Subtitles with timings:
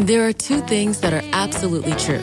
[0.00, 2.22] There are two things that are absolutely true.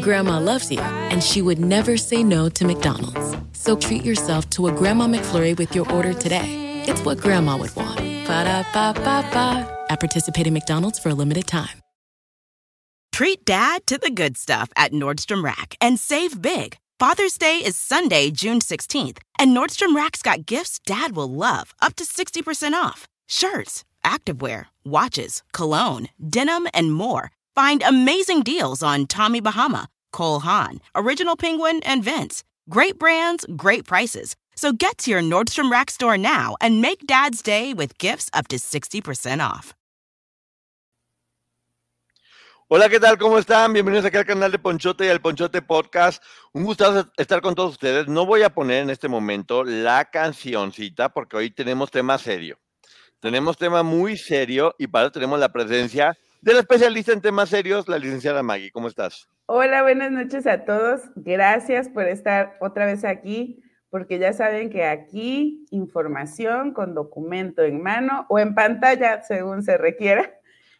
[0.00, 3.36] Grandma loves you, and she would never say no to McDonald's.
[3.52, 6.82] So treat yourself to a Grandma McFlurry with your order today.
[6.88, 7.98] It's what Grandma would want.
[7.98, 9.84] Ba da ba ba ba.
[9.90, 11.82] At participating McDonald's for a limited time.
[13.12, 16.78] Treat dad to the good stuff at Nordstrom Rack and save big.
[16.98, 21.94] Father's Day is Sunday, June 16th, and Nordstrom Rack's got gifts dad will love, up
[21.96, 23.06] to 60% off.
[23.28, 27.30] Shirts, activewear, watches, cologne, denim, and more.
[27.54, 32.44] Find amazing deals on Tommy Bahama, Cole Haan, Original Penguin, and Vince.
[32.68, 34.36] Great brands, great prices.
[34.54, 38.48] So get to your Nordstrom Rack store now and make Dad's Day with gifts up
[38.48, 39.74] to 60% off.
[42.74, 43.18] Hola, ¿qué tal?
[43.18, 43.74] ¿Cómo están?
[43.74, 46.22] Bienvenidos aquí al canal de Ponchote y al Ponchote Podcast.
[46.54, 48.08] Un gusto estar con todos ustedes.
[48.08, 52.61] No voy a poner en este momento la cancioncita porque hoy tenemos tema serio.
[53.22, 57.50] Tenemos tema muy serio y para eso tenemos la presencia de la especialista en temas
[57.50, 58.72] serios, la licenciada Maggie.
[58.72, 59.28] ¿Cómo estás?
[59.46, 61.02] Hola, buenas noches a todos.
[61.14, 67.80] Gracias por estar otra vez aquí, porque ya saben que aquí información con documento en
[67.80, 70.28] mano o en pantalla, según se requiera.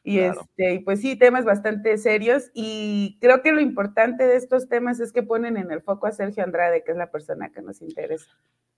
[0.02, 2.50] Y este, pues sí, temas bastante serios.
[2.54, 6.10] Y creo que lo importante de estos temas es que ponen en el foco a
[6.10, 8.36] Sergio Andrade, que es la persona que nos interesa.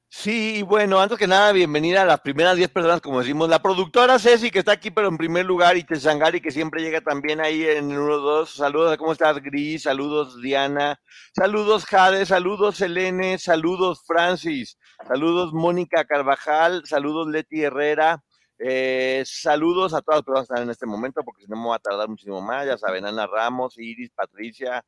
[0.08, 3.48] Sí, bueno, antes que nada, bienvenida a las primeras 10 personas, como decimos.
[3.48, 7.00] La productora Ceci, que está aquí, pero en primer lugar, y Tesangari, que siempre llega
[7.00, 8.46] también ahí en el 1-2.
[8.46, 9.82] Saludos, ¿cómo estás, Gris?
[9.82, 11.00] Saludos, Diana.
[11.36, 12.24] Saludos, Jade.
[12.26, 13.38] Saludos, Selene.
[13.38, 14.78] Saludos, Francis.
[15.06, 16.82] Saludos, Mónica Carvajal.
[16.86, 18.22] Saludos, Leti Herrera.
[18.58, 21.68] Eh, saludos a todas las personas que están en este momento, porque si no me
[21.68, 22.66] va a tardar muchísimo más.
[22.66, 24.82] Ya saben, Ana Ramos, Iris, Patricia,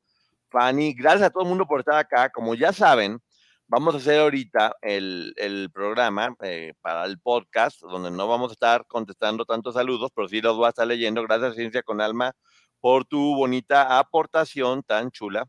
[0.50, 0.94] Fanny.
[0.94, 2.30] Gracias a todo el mundo por estar acá.
[2.30, 3.20] Como ya saben,
[3.68, 8.86] vamos a hacer ahorita el, programa eh, para el podcast, donde no vamos a estar
[8.86, 11.22] contestando tantos saludos, pero sí los voy a estar leyendo.
[11.22, 12.32] Gracias, Ciencia con Alma,
[12.80, 15.46] por tu bonita aportación tan chula.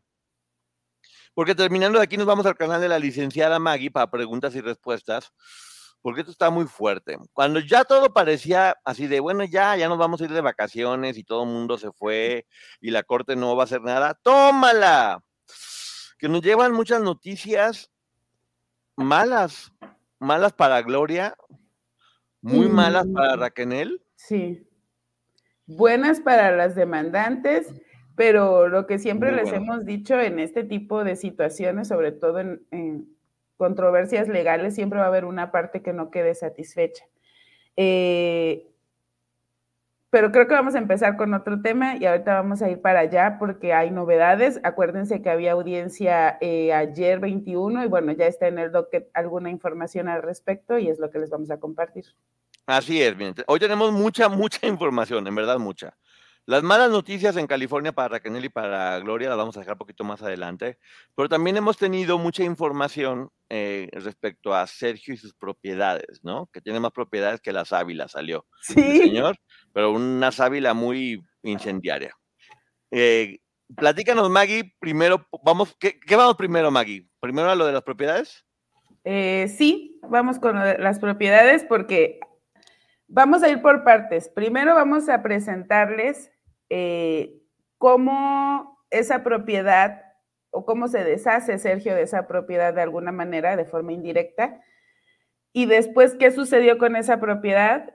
[1.34, 4.60] Porque terminando de aquí nos vamos al canal de la licenciada Maggie para preguntas y
[4.60, 5.32] respuestas,
[6.02, 7.16] porque esto está muy fuerte.
[7.32, 11.16] Cuando ya todo parecía así de, bueno, ya, ya nos vamos a ir de vacaciones
[11.16, 12.46] y todo el mundo se fue
[12.80, 15.22] y la corte no va a hacer nada, tómala.
[16.18, 17.92] Que nos llevan muchas noticias
[18.98, 19.72] malas,
[20.18, 21.34] malas para Gloria,
[22.40, 23.40] muy malas para mm.
[23.40, 24.02] Raquel.
[24.16, 24.66] Sí.
[25.66, 27.72] Buenas para las demandantes,
[28.16, 33.16] pero lo que siempre les hemos dicho en este tipo de situaciones, sobre todo en,
[33.56, 37.04] controversias legales, siempre va a haber una parte que no quede satisfecha.
[37.76, 38.68] Eh,
[40.10, 43.00] pero creo que vamos a empezar con otro tema y ahorita vamos a ir para
[43.00, 44.58] allá porque hay novedades.
[44.62, 49.50] Acuérdense que había audiencia eh, ayer 21 y bueno, ya está en el docket alguna
[49.50, 52.06] información al respecto y es lo que les vamos a compartir.
[52.66, 53.34] Así es, bien.
[53.46, 55.96] Hoy tenemos mucha, mucha información, en verdad mucha.
[56.48, 59.80] Las malas noticias en California para Raquel y para Gloria las vamos a dejar un
[59.80, 60.78] poquito más adelante,
[61.14, 66.48] pero también hemos tenido mucha información eh, respecto a Sergio y sus propiedades, ¿no?
[66.50, 68.46] Que tiene más propiedades que la sábila, salió.
[68.62, 68.72] Sí.
[68.96, 69.36] señor,
[69.74, 72.16] pero una sábila muy incendiaria.
[72.92, 73.40] Eh,
[73.76, 77.06] platícanos, Maggie, primero, vamos, ¿qué, vamos primero, Maggie?
[77.20, 78.46] ¿Primero a lo de las propiedades?
[79.04, 82.20] Eh, sí, vamos con las propiedades porque
[83.06, 84.30] vamos a ir por partes.
[84.30, 86.30] Primero vamos a presentarles
[86.70, 87.40] eh,
[87.78, 90.02] cómo esa propiedad
[90.50, 94.62] o cómo se deshace Sergio de esa propiedad de alguna manera, de forma indirecta,
[95.52, 97.94] y después qué sucedió con esa propiedad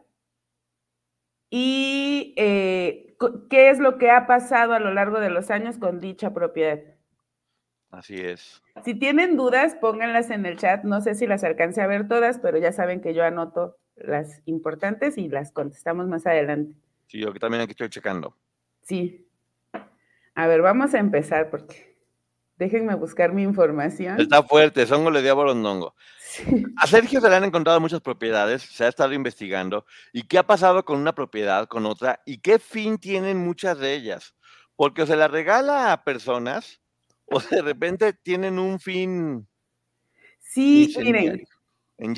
[1.49, 3.15] y eh,
[3.49, 6.79] qué es lo que ha pasado a lo largo de los años con dicha propiedad.
[7.91, 8.63] Así es.
[8.83, 10.83] Si tienen dudas, pónganlas en el chat.
[10.83, 14.41] No sé si las alcance a ver todas, pero ya saben que yo anoto las
[14.45, 16.75] importantes y las contestamos más adelante.
[17.05, 18.35] Sí, yo también aquí estoy checando.
[18.83, 19.27] Sí.
[20.35, 21.97] A ver, vamos a empezar porque
[22.57, 24.19] déjenme buscar mi información.
[24.19, 25.95] Está fuerte, son le dio borondongo.
[26.19, 26.63] Sí.
[26.77, 29.85] A Sergio se le han encontrado muchas propiedades, se ha estado investigando.
[30.11, 32.21] ¿Y qué ha pasado con una propiedad, con otra?
[32.25, 34.35] ¿Y qué fin tienen muchas de ellas?
[34.75, 36.81] Porque o se la regala a personas
[37.25, 39.47] o de repente tienen un fin.
[40.39, 41.45] Sí, miren.
[41.99, 42.15] En,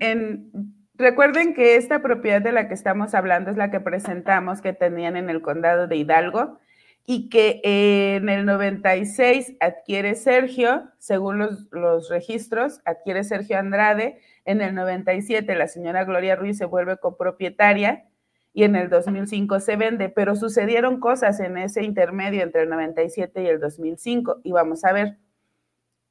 [0.00, 4.72] en, Recuerden que esta propiedad de la que estamos hablando es la que presentamos que
[4.72, 6.58] tenían en el condado de Hidalgo
[7.04, 14.20] y que en el 96 adquiere Sergio, según los, registros, adquiere Sergio Andrade.
[14.46, 18.06] En el 97 la señora Gloria Ruiz se vuelve copropietaria
[18.54, 23.42] y en el 2005 se vende, pero sucedieron cosas en ese intermedio entre el 97
[23.42, 25.18] y el 2005 y vamos a ver.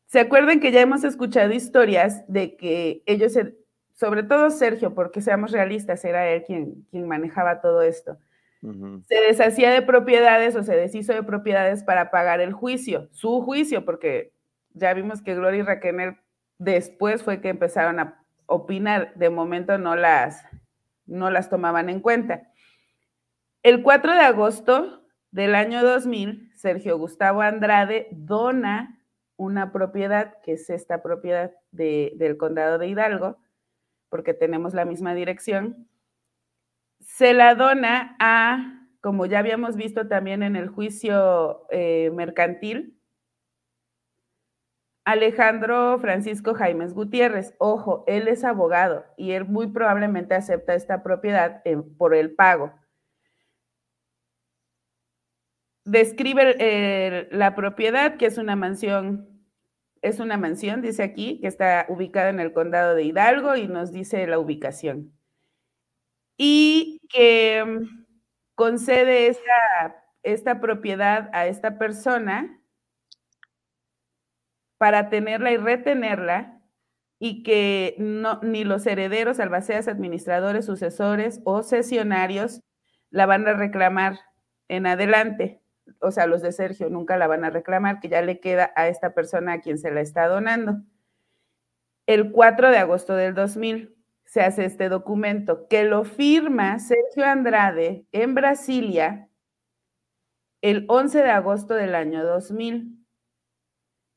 [0.06, 3.65] ¿Se acuerdan que ya hemos escuchado historias de que ellos se
[3.96, 8.18] sobre todo Sergio, porque seamos realistas, era él quien, quien manejaba todo esto.
[8.62, 13.86] se deshacía de propiedades o se deshizo de propiedades para pagar el juicio, su juicio,
[13.86, 14.34] porque
[14.74, 16.18] ya vimos que Gloria y Raquel
[16.58, 20.44] después fue que empezaron a opinar, de momento no las,
[21.06, 22.52] no las tomaban en cuenta.
[23.64, 29.02] El 4 de agosto del año 2000, Sergio Gustavo Andrade dona
[29.38, 33.38] una propiedad, que es esta propiedad del condado de Hidalgo,
[34.16, 35.90] porque tenemos la misma dirección,
[37.02, 42.98] se la dona a, como ya habíamos visto también en el juicio eh, mercantil,
[45.04, 47.56] Alejandro Francisco Jaimes Gutiérrez.
[47.58, 51.62] Ojo, él es abogado y él muy probablemente acepta esta propiedad
[51.98, 52.72] por el pago.
[55.84, 59.35] Describe la propiedad, que es una mansión,
[60.08, 63.92] es una mansión, dice aquí, que está ubicada en el condado de Hidalgo y nos
[63.92, 65.16] dice la ubicación
[66.38, 68.06] y que mm,
[68.56, 72.62] concede esta, esta propiedad a esta persona
[74.78, 76.62] para tenerla y retenerla
[77.18, 82.62] y que no, ni los herederos, albaceas, administradores, sucesores o sesionarios
[83.10, 84.20] la van a reclamar
[84.68, 85.62] en adelante.
[86.00, 88.88] O sea, los de Sergio nunca la van a reclamar, que ya le queda a
[88.88, 90.82] esta persona a quien se la está donando.
[92.06, 93.96] El 4 de agosto del 2000
[94.26, 99.30] se hace este documento, que lo firma Sergio Andrade en Brasilia
[100.62, 103.06] el 11 de agosto del año 2000,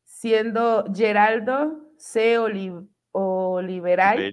[0.05, 2.39] siendo Geraldo C.
[3.13, 4.31] Oliveray.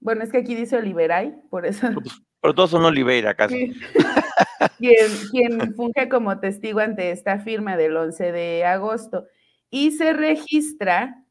[0.00, 1.88] Bueno, es que aquí dice Oliveray, por eso.
[2.40, 3.72] Pero todos son Oliveira casi.
[4.78, 9.26] quien, quien funge como testigo ante esta firma del 11 de agosto.
[9.70, 11.24] Y se registra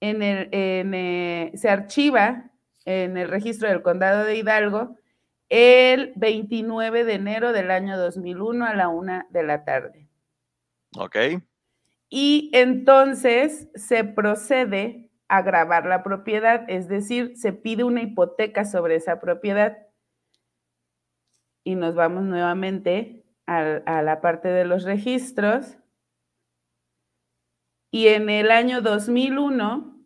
[0.00, 2.50] en el, en, eh, se archiva
[2.84, 4.96] en el registro del condado de Hidalgo
[5.48, 10.08] el 29 de enero del año 2001 a la una de la tarde.
[10.96, 11.16] Ok.
[12.08, 18.94] Y entonces se procede a grabar la propiedad, es decir, se pide una hipoteca sobre
[18.94, 19.78] esa propiedad.
[21.66, 25.76] Y nos vamos nuevamente a, a la parte de los registros.
[27.90, 29.96] Y en el año 2001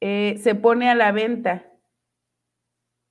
[0.00, 1.66] eh, se pone a la venta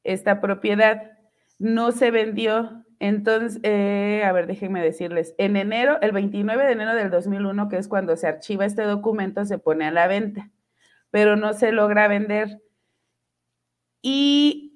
[0.06, 1.18] esta propiedad.
[1.58, 2.86] No se vendió.
[3.00, 7.75] Entonces, eh, a ver, déjenme decirles, en enero, el 29 de enero del 2001, que
[7.75, 10.50] es cuando se archiva este documento, se pone a la venta,
[11.12, 12.62] pero no se logra vender.
[14.02, 14.69] Y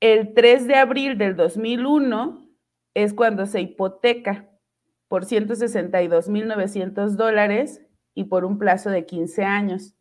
[0.00, 2.48] el 3 de abril del 2001
[2.94, 4.48] es cuando se hipoteca
[5.08, 7.82] por 162.900 dólares
[8.14, 9.96] y por un plazo de 15 años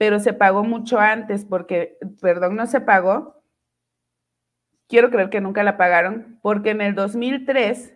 [0.00, 3.44] pero se pagó mucho antes porque, perdón, no se pagó.
[4.88, 7.92] Quiero creer que nunca la pagaron, porque en el 2003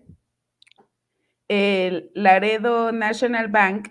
[1.48, 3.88] el Laredo National Bank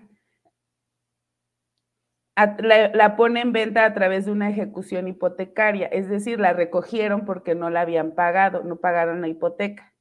[2.35, 7.25] la, la, pone en venta a través de una ejecución hipotecaria, es decir, la recogieron
[7.25, 9.93] porque no la habían pagado, no pagaron la hipoteca.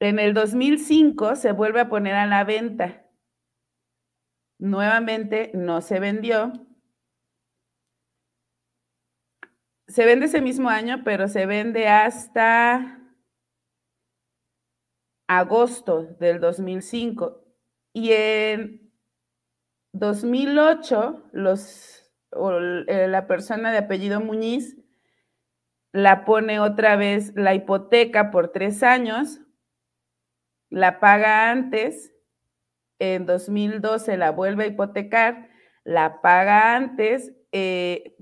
[0.00, 3.08] En el 2005 se vuelve a poner a la venta
[4.58, 6.52] Nuevamente no se vendió.
[9.86, 13.00] Se vende ese mismo año, pero se vende hasta
[15.28, 17.44] agosto del 2005.
[17.92, 18.87] Y en
[19.92, 24.76] 2008, los, eh, la persona de apellido Muñiz
[25.92, 29.40] la pone otra vez la hipoteca por tres años,
[30.70, 32.12] la paga antes
[32.98, 35.48] en 2012 la vuelve a hipotecar,
[35.84, 38.16] la paga antes, eh,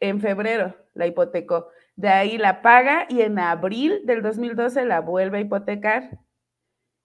[0.00, 1.68] en febrero la hipotecó.
[1.96, 6.18] De ahí la paga y en abril del 2012 la vuelve a hipotecar.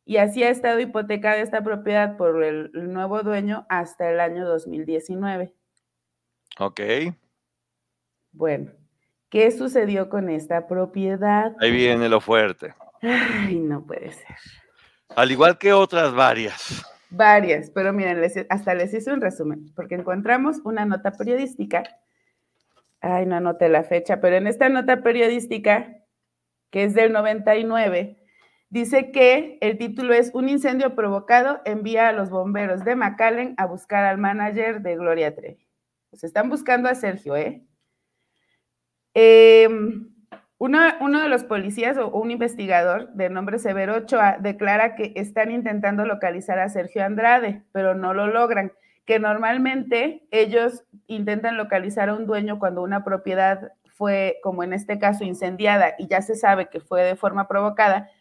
[0.06, 5.54] Y así ha estado hipotecada esta propiedad por el, nuevo dueño hasta el año 2019.
[6.60, 6.82] Ok.
[8.32, 8.72] Bueno,
[9.30, 11.56] ¿qué sucedió con esta propiedad?
[11.60, 12.74] Ahí viene lo fuerte.
[13.02, 14.36] Ay, no puede ser.
[15.16, 16.84] Al igual que otras varias.
[17.10, 21.84] Varias, pero miren, hasta les hice un resumen, porque encontramos una nota periodística.
[23.02, 25.98] Ay, no anoté la fecha, pero en esta nota periodística,
[26.70, 28.21] que es del 99,
[28.72, 33.68] dice que el título es Un incendio provocado envía a los bomberos de McAllen a
[33.68, 35.68] buscar al manager de Gloria Trevi.
[36.10, 37.64] Pues están buscando a Sergio, ¿eh?
[39.14, 39.70] eh
[40.64, 46.06] uno de los policías o un investigador de nombre Severo Ochoa declara que están intentando
[46.06, 48.72] localizar a Sergio Andrade, pero no lo logran,
[49.06, 55.00] que normalmente ellos intentan localizar a un dueño cuando una propiedad fue, como en este
[55.00, 58.12] caso, incendiada y ya se sabe que fue de forma provocada,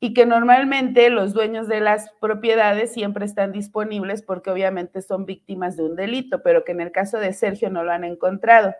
[0.00, 5.76] y que normalmente los dueños de las propiedades siempre están disponibles porque obviamente son víctimas
[5.76, 8.74] de un delito, pero que en el caso de Sergio no lo han encontrado.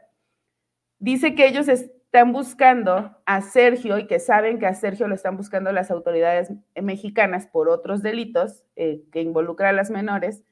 [1.01, 5.37] Dice que ellos están buscando a Sergio y que saben que a Sergio lo están
[5.37, 10.45] buscando las autoridades mexicanas por otros delitos eh, que involucran a las menores,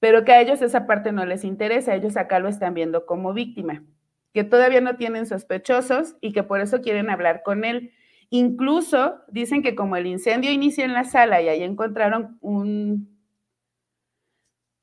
[0.00, 3.34] pero que a ellos esa parte no les interesa, ellos acá lo están viendo como
[3.34, 3.84] víctima,
[4.32, 7.92] que todavía no tienen sospechosos y que por eso quieren hablar con él
[8.34, 13.20] Incluso dicen que como el incendio inició en la sala y ahí encontraron un,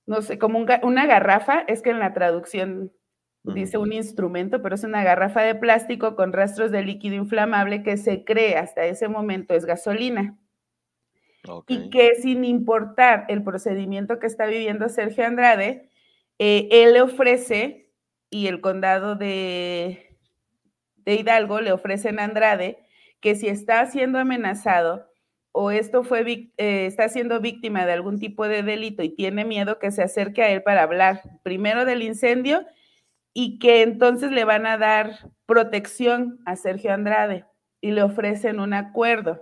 [0.05, 2.91] no sé, como una garrafa, es que en la traducción
[3.41, 7.97] dice un instrumento, pero es una garrafa de plástico con rastros de líquido inflamable que
[7.97, 10.37] se cree hasta ese momento es gasolina.
[11.65, 15.89] Y que sin importar el procedimiento que está viviendo Sergio Andrade,
[16.37, 17.89] eh, él le ofrece,
[18.29, 20.15] y el condado de,
[20.97, 22.85] de Hidalgo le ofrecen a Andrade,
[23.21, 25.09] que si está siendo amenazado
[25.51, 29.79] o esto fue, eh, está siendo víctima de algún tipo de delito y tiene miedo
[29.79, 32.65] que se acerque a él para hablar primero del incendio
[33.33, 37.45] y que entonces le van a dar protección a Sergio Andrade
[37.81, 39.41] y le ofrecen un acuerdo.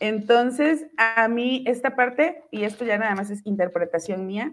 [0.00, 4.52] Entonces, a mí esta parte, y esto ya nada más es interpretación mía,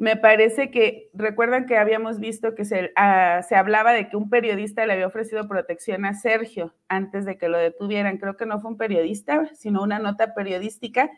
[0.00, 4.30] me parece que, recuerdan que habíamos visto que se, ah, se, hablaba de que un
[4.30, 8.16] periodista le había ofrecido protección a Sergio antes de que lo detuvieran.
[8.16, 11.10] Creo que no fue un periodista, sino una nota periodística,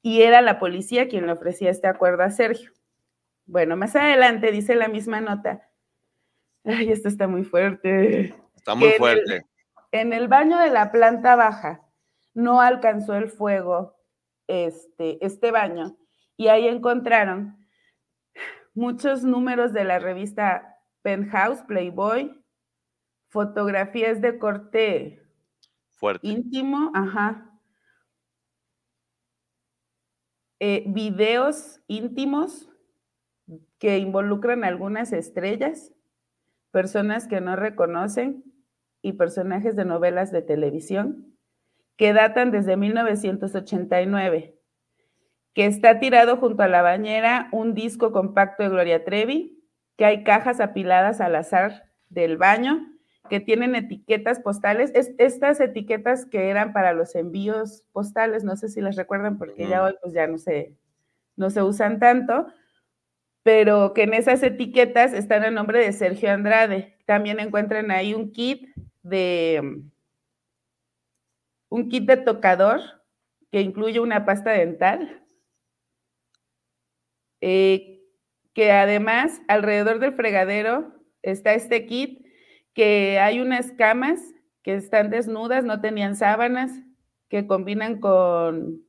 [0.00, 2.70] y era la policía quien le ofrecía este acuerdo a Sergio.
[3.46, 5.68] Bueno, más adelante dice la misma nota.
[6.64, 8.32] Ay, esto está muy fuerte.
[8.54, 9.44] Está muy fuerte.
[9.90, 11.80] En el, baño de la planta baja
[12.32, 13.96] no alcanzó el fuego
[14.46, 15.96] este, este baño
[16.36, 17.59] y ahí encontraron
[18.80, 22.34] muchos números de la revista Penthouse, Playboy,
[23.28, 25.22] fotografías de corte
[25.90, 26.26] Fuerte.
[26.26, 27.46] íntimo, ajá.
[30.60, 32.70] Eh, videos íntimos
[33.78, 35.92] que involucran algunas estrellas,
[36.70, 38.44] personas que no reconocen
[39.02, 41.36] y personajes de novelas de televisión
[41.96, 44.59] que datan desde 1989
[45.54, 49.60] que está tirado junto a la bañera un disco compacto de Gloria Trevi,
[49.96, 52.86] que hay cajas apiladas al azar del baño,
[53.28, 54.92] que tienen etiquetas postales.
[54.94, 59.84] estas etiquetas que eran para los envíos postales, no sé si las recuerdan porque ya
[59.84, 60.74] hoy pues ya no se,
[61.36, 62.46] no se usan tanto,
[63.42, 66.96] pero que en esas etiquetas están el nombre de Sergio Andrade.
[67.06, 68.68] También encuentran ahí un kit
[69.02, 69.82] de
[71.68, 72.80] un kit de tocador
[73.50, 75.22] que incluye una pasta dental,
[77.40, 78.00] eh,
[78.54, 80.92] que además alrededor del fregadero
[81.22, 82.24] está este kit,
[82.74, 84.20] que hay unas camas
[84.62, 86.72] que están desnudas, no tenían sábanas,
[87.28, 88.82] que combinan con...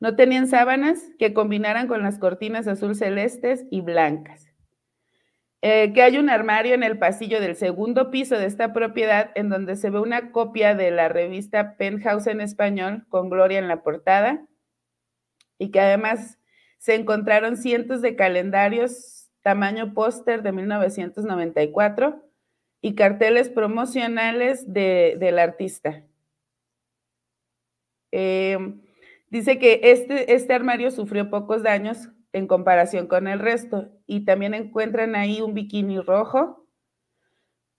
[0.00, 4.48] No tenían sábanas que combinaran con las cortinas azul celestes y blancas.
[5.60, 9.48] Eh, que hay un armario en el pasillo del segundo piso de esta propiedad en
[9.48, 13.82] donde se ve una copia de la revista Penthouse en español con Gloria en la
[13.82, 14.46] portada
[15.58, 16.37] y que además
[16.78, 22.22] se encontraron cientos de calendarios tamaño póster de 1994
[22.80, 26.04] y carteles promocionales del artista.
[28.10, 28.80] Em,
[29.30, 34.54] dice que este, este armario sufrió pocos daños en comparación con el resto y también
[34.54, 36.66] encuentran ahí un bikini rojo.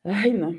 [0.04, 0.54] Ay, no.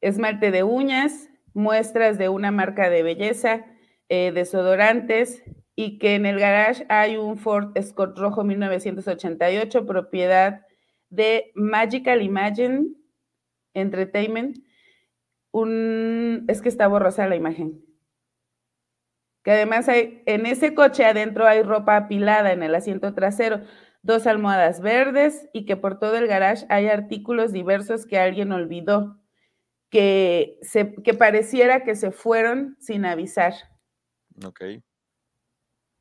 [0.00, 3.66] Esmalte de uñas, muestras de una marca de belleza,
[4.08, 5.42] eh, desodorantes,
[5.76, 10.64] y que en el garage hay un Ford Escort rojo 1988, propiedad
[11.10, 12.94] de Magical Imagine
[13.74, 14.58] Entertainment.
[15.50, 17.84] Un, es que está borrosa la imagen.
[19.42, 23.60] Que además hay, en ese coche adentro hay ropa apilada en el asiento trasero,
[24.02, 29.20] dos almohadas verdes y que por todo el garage hay artículos diversos que alguien olvidó,
[29.90, 33.54] que, se, que pareciera que se fueron sin avisar.
[34.44, 34.62] Ok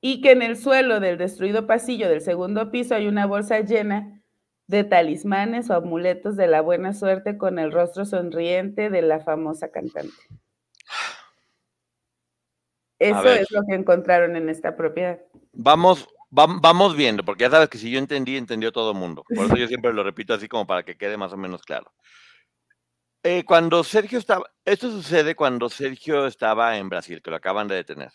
[0.06, 4.22] y que en el suelo del destruido pasillo del segundo piso hay una bolsa llena
[4.68, 9.72] de talismanes o amuletos de la buena suerte con el rostro sonriente de la famosa
[9.72, 10.12] cantante.
[13.00, 15.22] Eso es lo que encontraron en esta propiedad.
[15.54, 19.24] Vamos, vamos viendo, porque ya sabes que si yo entendí, entendió todo el mundo.
[19.34, 21.94] Por eso yo siempre lo repito así como para que quede más o menos claro.
[23.24, 27.76] Eh, cuando Sergio estaba, esto sucede cuando Sergio estaba en Brasil, que lo acaban de
[27.76, 28.12] detener.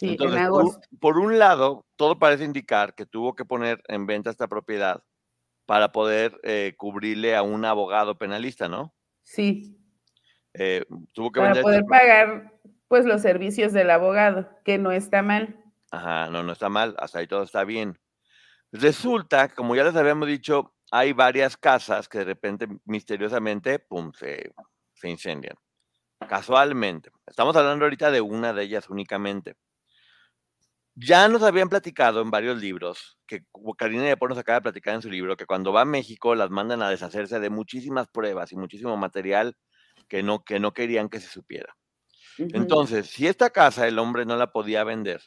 [0.00, 0.80] Sí, en agosto.
[0.98, 5.04] Por, un lado, todo parece indicar que tuvo que poner en venta esta propiedad
[5.66, 8.94] para poder eh, cubrirle a un abogado penalista, ¿no?
[9.24, 9.78] Sí.
[10.54, 15.62] Eh, tuvo que para poder pagar pues los servicios del abogado, que no está mal.
[15.90, 17.98] Ajá, no, no está mal, hasta ahí todo está bien.
[18.72, 24.54] Resulta, como ya les habíamos dicho, hay varias casas que de repente, misteriosamente, pum, se,
[24.94, 25.56] se incendian.
[26.26, 27.10] Casualmente.
[27.26, 29.56] Estamos hablando ahorita de una de ellas únicamente.
[31.02, 33.42] Ya nos habían platicado en varios libros, que
[33.78, 36.50] Karina de nos acaba de platicar en su libro, que cuando va a México las
[36.50, 39.56] mandan a deshacerse de muchísimas pruebas y muchísimo material
[40.08, 41.74] que no, que no querían que se supiera.
[42.36, 45.22] Entonces, si esta casa el hombre no la podía vender,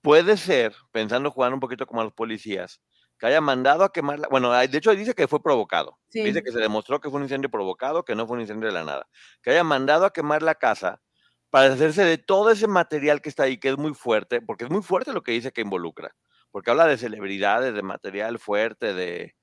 [0.00, 2.80] puede ser, pensando jugar un poquito como a los policías,
[3.18, 4.28] que haya mandado a quemarla.
[4.30, 5.98] Bueno, de hecho dice que fue provocado.
[6.12, 8.74] Dice que se demostró que fue un incendio provocado, que no fue un incendio de
[8.74, 9.06] la nada.
[9.42, 11.00] Que haya mandado a quemar la casa
[11.50, 14.70] para deshacerse de todo ese material que está ahí, que es muy fuerte, porque es
[14.70, 16.14] muy fuerte lo que dice que involucra.
[16.50, 19.34] Porque habla de celebridades, de material fuerte, de,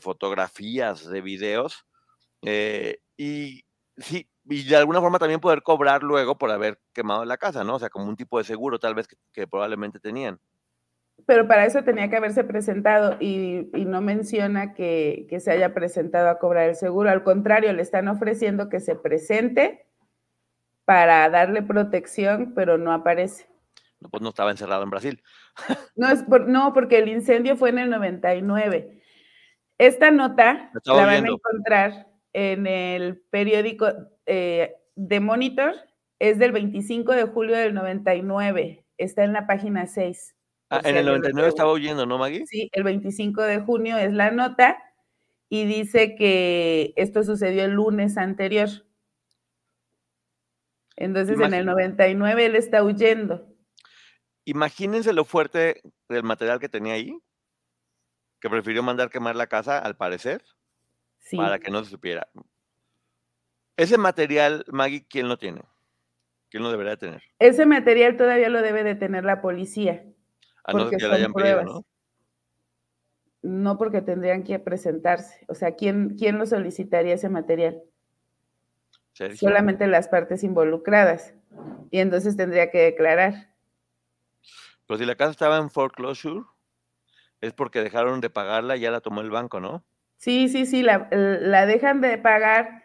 [0.00, 1.86] fotografías, de videos.
[2.42, 3.64] Eh, y
[3.96, 7.76] sí, y de alguna forma también poder cobrar luego por haber quemado la casa, ¿no?
[7.76, 10.40] O sea, como un tipo de seguro tal vez que, probablemente tenían.
[11.26, 16.38] Pero para eso tenía que haberse presentado y, no menciona que, se haya presentado a
[16.38, 17.10] cobrar el seguro.
[17.10, 19.86] Al contrario, le están ofreciendo que se presente
[20.92, 23.48] para darle protección, pero no aparece.
[23.98, 25.22] No, pues no estaba encerrado en Brasil.
[25.96, 29.00] no, es no, porque el incendio fue en el 99.
[29.78, 33.86] Esta nota la van a encontrar en el periódico
[34.26, 35.76] eh, de Monitor,
[36.18, 40.36] es del 25 de julio del 99, está en la página 6.
[40.68, 42.44] Ah, en el 99 estaba oyendo, ¿no, Maggie?
[42.46, 44.76] Sí, el 25 de junio es la nota
[45.48, 48.68] y dice que esto sucedió el lunes anterior.
[50.96, 53.46] Entonces, en el 99 él está huyendo.
[54.44, 57.16] Imagínense lo fuerte del material que tenía ahí,
[58.40, 60.42] que prefirió mandar quemar la casa, al parecer
[61.36, 62.28] para que no se supiera.
[63.76, 65.62] Ese material, Maggie, ¿quién lo tiene?
[66.50, 67.22] ¿Quién lo debería tener?
[67.38, 70.04] Ese material todavía lo debe de tener la policía.
[70.64, 71.86] A no que lo hayan pedido, ¿no?
[73.40, 75.44] No porque tendrían que presentarse.
[75.48, 77.82] O sea, ¿quién, quién lo solicitaría ese material?
[79.36, 81.34] Solamente las partes involucradas.
[81.90, 83.50] Y entonces tendría que declarar.
[84.86, 86.44] Pero si la casa estaba en foreclosure,
[87.40, 89.84] es porque dejaron de pagarla y ya la tomó el banco, ¿no?
[90.16, 91.08] Sí, sí, sí, la,
[91.66, 92.84] dejan de pagar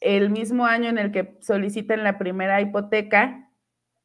[0.00, 3.48] el mismo año en el que solicitan la primera hipoteca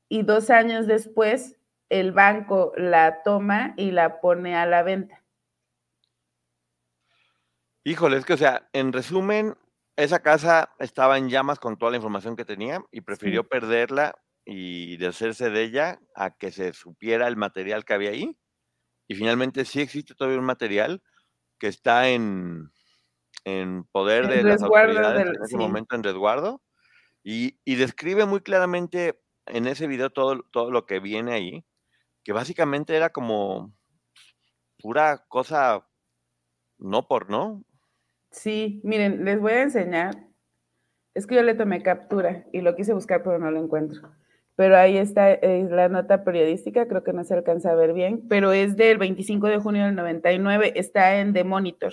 [0.08, 1.58] y dos años después
[1.90, 5.22] el banco la toma y la pone a la venta.
[7.84, 9.56] Híjole, es que, o sea, en resumen,
[9.96, 14.98] esa casa estaba en llamas con toda la información que tenía y prefirió perderla y
[14.98, 18.38] deshacerse de ella a que se supiera el material que había ahí.
[19.08, 21.04] Y finalmente sí existe todavía un material,
[21.60, 22.72] que está en,
[23.46, 26.62] en poder de las autoridades en ese momento en resguardo
[27.24, 31.66] y, describe muy claramente en ese video todo, todo lo que viene ahí,
[32.24, 33.74] que básicamente era como
[34.80, 35.88] pura cosa
[36.78, 37.64] no por no.
[38.32, 40.28] Sí, miren, les voy a enseñar.
[41.14, 44.12] Es que yo le tomé captura y lo quise buscar, pero no lo encuentro
[44.62, 48.52] pero ahí está la nota periodística, creo que no se alcanza a ver bien, pero
[48.52, 51.92] es del 25 de junio del 99, está en The Monitor.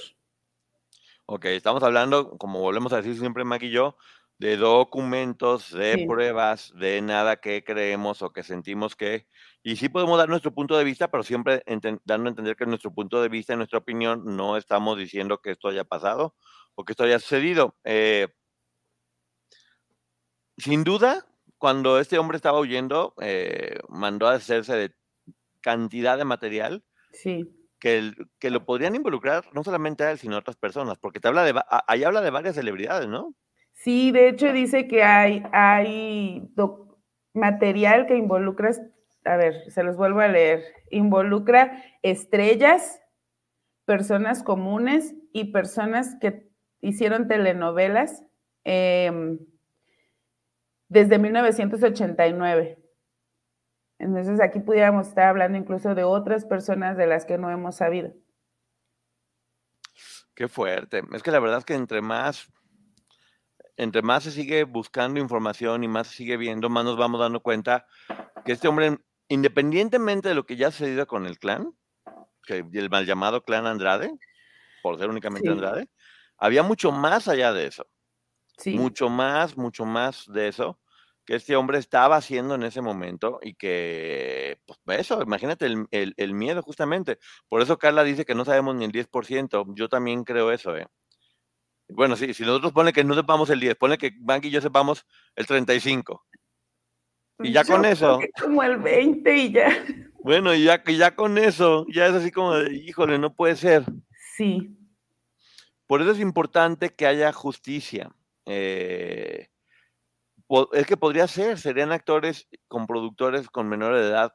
[1.24, 3.96] Ok, estamos hablando, como volvemos a decir siempre Mac y yo,
[4.38, 9.26] de documentos, de pruebas, de nada que creemos o que sentimos que,
[9.64, 11.62] y sí podemos dar nuestro punto de vista, pero siempre
[12.04, 15.68] dando a entender que nuestro punto de vista, nuestra opinión, no estamos diciendo que esto
[15.68, 16.36] haya pasado
[16.76, 17.76] o que esto haya sucedido.
[17.82, 18.28] Eh,
[20.56, 21.26] sin duda,
[21.58, 24.94] cuando este hombre estaba huyendo, eh, mandó a hacerse de
[25.60, 27.44] cantidad de material sí.
[27.80, 31.26] que, que lo podrían involucrar no solamente a él, sino a otras personas, porque te
[31.26, 33.34] habla de, ahí habla de varias celebridades, ¿no?
[33.78, 36.50] Sí, de hecho dice que hay, hay
[37.32, 38.70] material que involucra,
[39.24, 43.00] a ver, se los vuelvo a leer, involucra estrellas,
[43.84, 48.22] personas comunes y personas que hicieron telenovelas.
[48.64, 49.38] Eh,
[50.88, 52.78] desde 1989.
[53.98, 58.12] Entonces aquí pudiéramos estar hablando incluso de otras personas de las que no hemos sabido.
[60.34, 61.02] Qué fuerte.
[61.12, 62.48] Es que la verdad es que entre más,
[63.78, 67.40] entre más se sigue buscando información y más se sigue viendo, más nos vamos dando
[67.40, 67.86] cuenta
[68.44, 71.72] que este hombre, independientemente de lo que ya ha sucedido con el clan,
[72.42, 74.10] que el mal llamado clan Andrade,
[74.82, 75.88] por ser únicamente Andrade,
[76.36, 77.86] había mucho más allá de eso.
[78.66, 80.80] Mucho más, mucho más de eso
[81.24, 86.62] que este hombre estaba haciendo en ese momento y que, pues eso, imagínate el, miedo
[86.62, 87.18] justamente.
[87.50, 89.74] Por eso Carla dice que no sabemos ni el 10%.
[89.74, 90.88] Yo también creo eso, ¿eh?
[91.88, 94.60] Bueno, sí, si nosotros pone que no sepamos el 10, pone que Bank y yo
[94.60, 96.24] sepamos el 35.
[97.40, 98.18] Y ya con eso.
[98.40, 99.84] Como el 20 y ya.
[100.22, 103.84] Bueno, y ya, ya con eso, ya es así como de, híjole, no puede ser.
[104.36, 104.76] Sí.
[105.86, 108.10] Por eso es importante que haya justicia.
[108.44, 109.48] Eh,
[110.72, 114.32] es que podría ser, serían actores con productores con menor edad,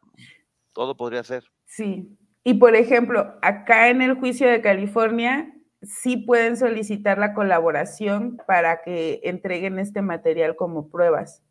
[0.73, 1.43] todo podría ser.
[1.65, 2.17] Sí.
[2.43, 8.81] Y por ejemplo, acá en el juicio de California, sí pueden solicitar la colaboración para
[8.81, 11.43] que entreguen este material como pruebas,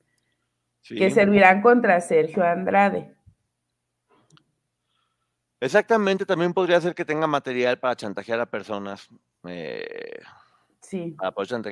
[0.83, 3.15] que servirán contra Sergio Andrade.
[5.61, 9.09] Exactamente, también podría ser que tenga material para chantajear a personas.
[9.47, 10.21] Eh,
[10.81, 11.17] sí.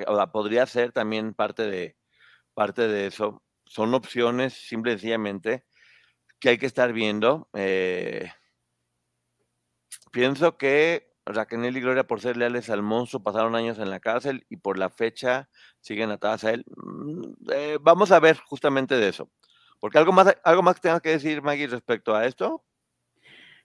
[0.07, 1.96] o podría ser también parte de,
[2.55, 3.42] parte de eso.
[3.66, 5.64] Son opciones, simple y sencillamente,
[6.38, 7.49] que hay que estar viendo.
[7.53, 8.31] Eh,
[10.12, 14.45] pienso que Raquel y Gloria, por ser leales al monstruo, pasaron años en la cárcel
[14.49, 15.49] y por la fecha
[15.81, 16.64] siguen atadas a él.
[16.77, 19.31] Mm, eh, vamos a ver justamente de eso.
[19.81, 22.62] Porque algo más, algo más que tengas que decir, Maggie, respecto a esto.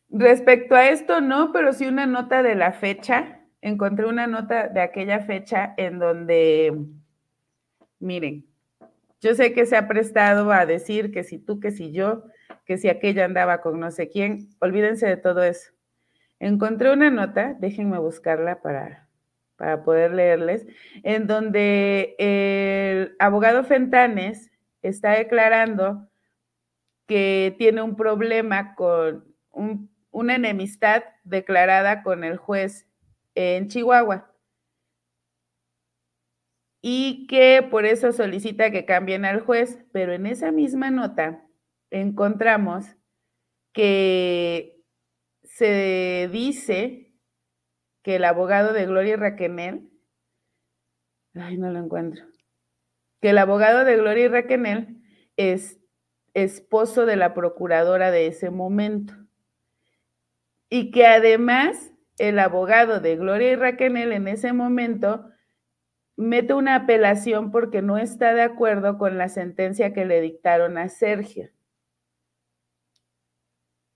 [0.10, 3.41] Respecto a esto, no, pero sí una nota de la fecha.
[3.62, 6.73] Encontré una nota de aquella fecha en donde,
[7.99, 8.45] miren,
[9.19, 12.25] yo sé que se ha prestado a decir que si tú, que si yo,
[12.65, 15.74] que si aquella andaba con no sé quién, olvídense de todo eso.
[16.45, 19.10] Encontré una nota, déjenme buscarla para,
[19.55, 20.67] para poder leerles,
[21.01, 24.51] en donde el abogado Fentanes
[24.84, 26.08] está declarando
[27.08, 29.25] que tiene un problema con
[30.12, 32.88] una enemistad declarada con el juez
[33.34, 34.31] en Chihuahua.
[36.79, 41.43] Y que por eso solicita que cambien al juez, pero en esa misma nota
[41.89, 42.86] encontramos
[43.73, 44.74] que
[45.55, 47.13] se dice
[48.03, 49.89] que el abogado de Gloria Raquenel,
[51.33, 52.25] ay, no lo encuentro,
[53.21, 55.01] que el abogado de Gloria Raquenel
[55.37, 55.79] es
[56.33, 59.13] esposo de la procuradora de ese momento.
[60.69, 65.29] Y que además el abogado de Gloria y en ese momento
[66.17, 70.89] mete una apelación porque no está de acuerdo con la sentencia que le dictaron a
[70.89, 71.49] Sergio.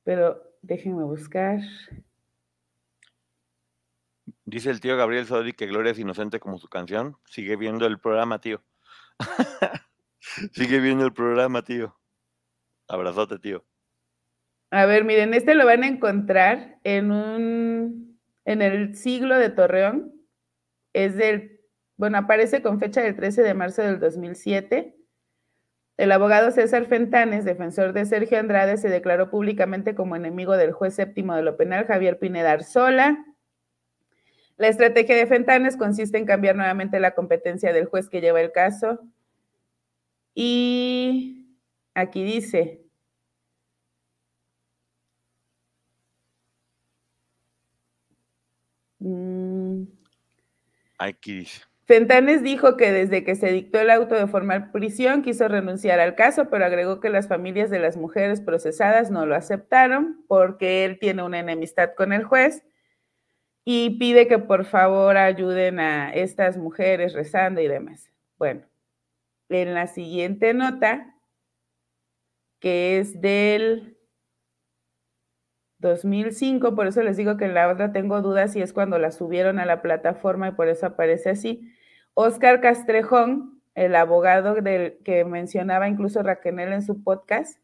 [0.03, 1.59] Pero Déjenme buscar.
[4.45, 7.17] Dice el tío Gabriel Sodi que Gloria es inocente como su canción.
[7.25, 8.63] Sigue viendo el programa, tío.
[10.53, 11.95] Sigue viendo el programa, tío.
[12.87, 13.65] Abrazote, tío.
[14.71, 20.11] A ver, miren, este lo van a encontrar en un en el siglo de Torreón.
[20.93, 21.61] Es del,
[21.97, 24.98] bueno, aparece con fecha del 13 de marzo del 2007.
[25.99, 30.93] El abogado César Fentanes, defensor de Sergio Andrade, se declaró públicamente como enemigo del juez
[30.93, 33.25] séptimo de lo penal, Javier Pineda Arzola.
[34.55, 38.53] La estrategia de Fentanes consiste en cambiar nuevamente la competencia del juez que lleva el
[38.53, 39.01] caso.
[40.33, 41.57] Y
[41.93, 42.81] aquí dice,
[48.99, 49.83] mm.
[50.97, 51.68] Aquí dice.
[51.89, 56.13] Fentanes dijo que desde que se dictó el auto de formal prisión quiso renunciar al
[56.13, 60.99] caso, pero agregó que las familias de las mujeres procesadas no lo aceptaron porque él
[60.99, 62.63] tiene una enemistad con el juez
[63.65, 68.11] y pide que por favor ayuden a estas mujeres rezando y demás.
[68.37, 68.67] Bueno,
[69.49, 71.15] en la siguiente nota,
[72.59, 73.97] que es del
[75.79, 79.09] 2005, por eso les digo que en la otra tengo dudas si es cuando la
[79.09, 81.73] subieron a la plataforma y por eso aparece así.
[82.21, 87.57] Oscar Castrejón, el abogado del que mencionaba incluso Raquel en su podcast,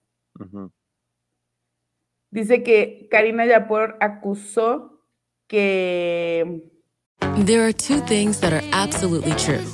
[2.32, 5.02] dice que Karina Yapor acusó
[5.48, 6.72] que.
[7.46, 9.66] There are two things that are absolutely true.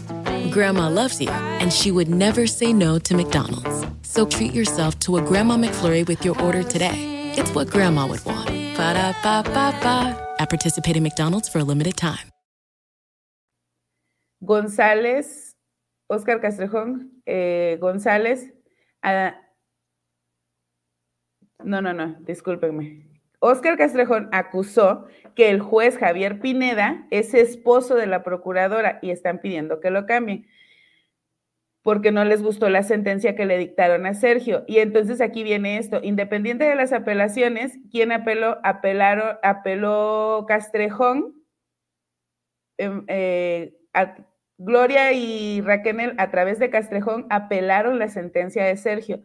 [0.50, 3.86] Grandma loves you, and she would never say no to McDonald's.
[4.02, 7.34] So treat yourself to a Grandma McFlurry with your order today.
[7.38, 8.50] It's what Grandma would want.
[8.76, 10.17] Ba da ba ba ba.
[10.39, 12.32] At participating McDonald's for a limited time.
[14.41, 15.56] González,
[16.08, 18.54] Oscar Castrejón eh, González,
[21.63, 23.08] no, no, no, discúlpenme.
[23.39, 29.39] Oscar Castrejón acusó que el juez Javier Pineda es esposo de la procuradora y están
[29.39, 30.47] pidiendo que lo cambien
[31.84, 34.63] porque no les gustó la sentencia que le dictaron a Sergio.
[34.67, 38.60] Y entonces aquí viene esto, independiente de las apelaciones, ¿quién apeló?
[38.63, 41.34] Apelaron, apeló Castrejón
[42.77, 43.75] em, eh,
[44.63, 49.24] Gloria y Raquel a través de Castrejón apelaron la sentencia de Sergio.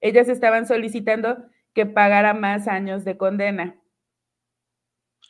[0.00, 1.36] Ellas estaban solicitando
[1.74, 3.76] que pagara más años de condena.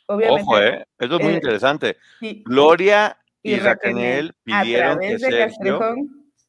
[0.07, 0.85] Obviamente, Ojo, ¿eh?
[0.97, 1.97] Eso es muy eh, interesante.
[2.45, 5.95] Gloria y, Raquel pidieron que Sergio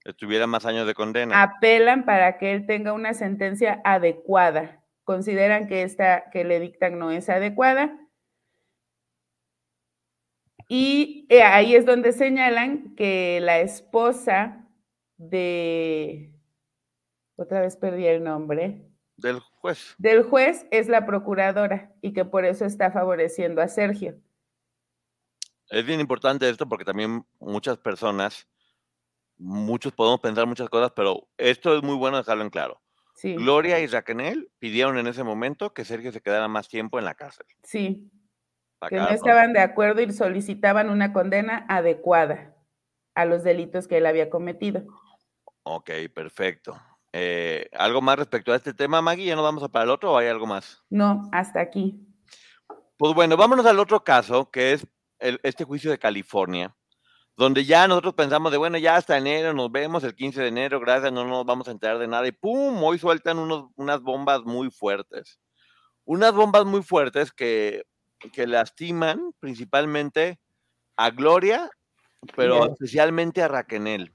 [0.04, 1.42] estuviera más años de condena.
[1.42, 4.80] Apelan para que él tenga una sentencia adecuada.
[5.02, 7.98] Consideran que esta que le dictan no es adecuada.
[10.74, 14.66] Y eh, ahí es donde señalan que la esposa
[15.18, 16.32] de,
[17.36, 18.88] otra vez perdí el nombre.
[19.18, 19.94] Del juez.
[19.98, 24.16] Del juez es la procuradora y que por eso está favoreciendo a Sergio.
[25.68, 28.48] Es bien importante esto porque también muchas personas,
[29.36, 32.80] muchos podemos pensar muchas cosas, pero esto es muy bueno dejarlo en claro.
[33.22, 37.14] Gloria y Raquel pidieron en ese momento que Sergio se quedara más tiempo en la
[37.14, 37.44] cárcel.
[37.62, 38.10] Sí.
[38.88, 42.54] Que no estaban de acuerdo y solicitaban una condena adecuada
[43.14, 44.82] a los delitos que él había cometido.
[45.64, 46.80] Ok, perfecto.
[47.12, 49.26] Eh, ¿Algo más respecto a este tema, Maggie?
[49.26, 50.82] ¿Ya nos vamos a para el otro o hay algo más?
[50.88, 52.00] No, hasta aquí.
[52.96, 54.86] Pues bueno, vámonos al otro caso, que es
[55.18, 56.74] este juicio de California,
[57.36, 60.80] donde ya nosotros pensamos de, bueno, ya hasta enero nos vemos, el 15 de enero,
[60.80, 62.82] gracias, no nos vamos a enterar de nada, y ¡pum!
[62.82, 65.38] Hoy sueltan unos, unas bombas muy fuertes.
[66.04, 67.84] Unas bombas muy fuertes que,
[68.30, 70.38] que lastiman principalmente
[70.96, 71.70] a Gloria,
[72.36, 74.12] pero especialmente a Raquel.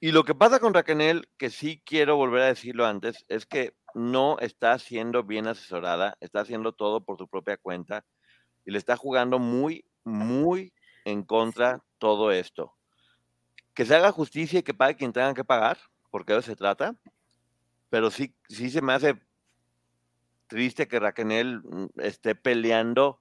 [0.00, 3.74] Y lo que pasa con Raquel, que sí quiero volver a decirlo antes, es que
[3.94, 8.04] no está siendo bien asesorada, está haciendo todo por su propia cuenta
[8.64, 10.72] y le está jugando muy, muy
[11.04, 12.74] en contra todo esto.
[13.74, 15.78] Que se haga justicia y que pague quien tenga que pagar,
[16.10, 16.94] porque de eso se trata,
[17.90, 19.18] pero sí, sí se me hace
[20.48, 23.20] triste que Raquel mm, esté peleando,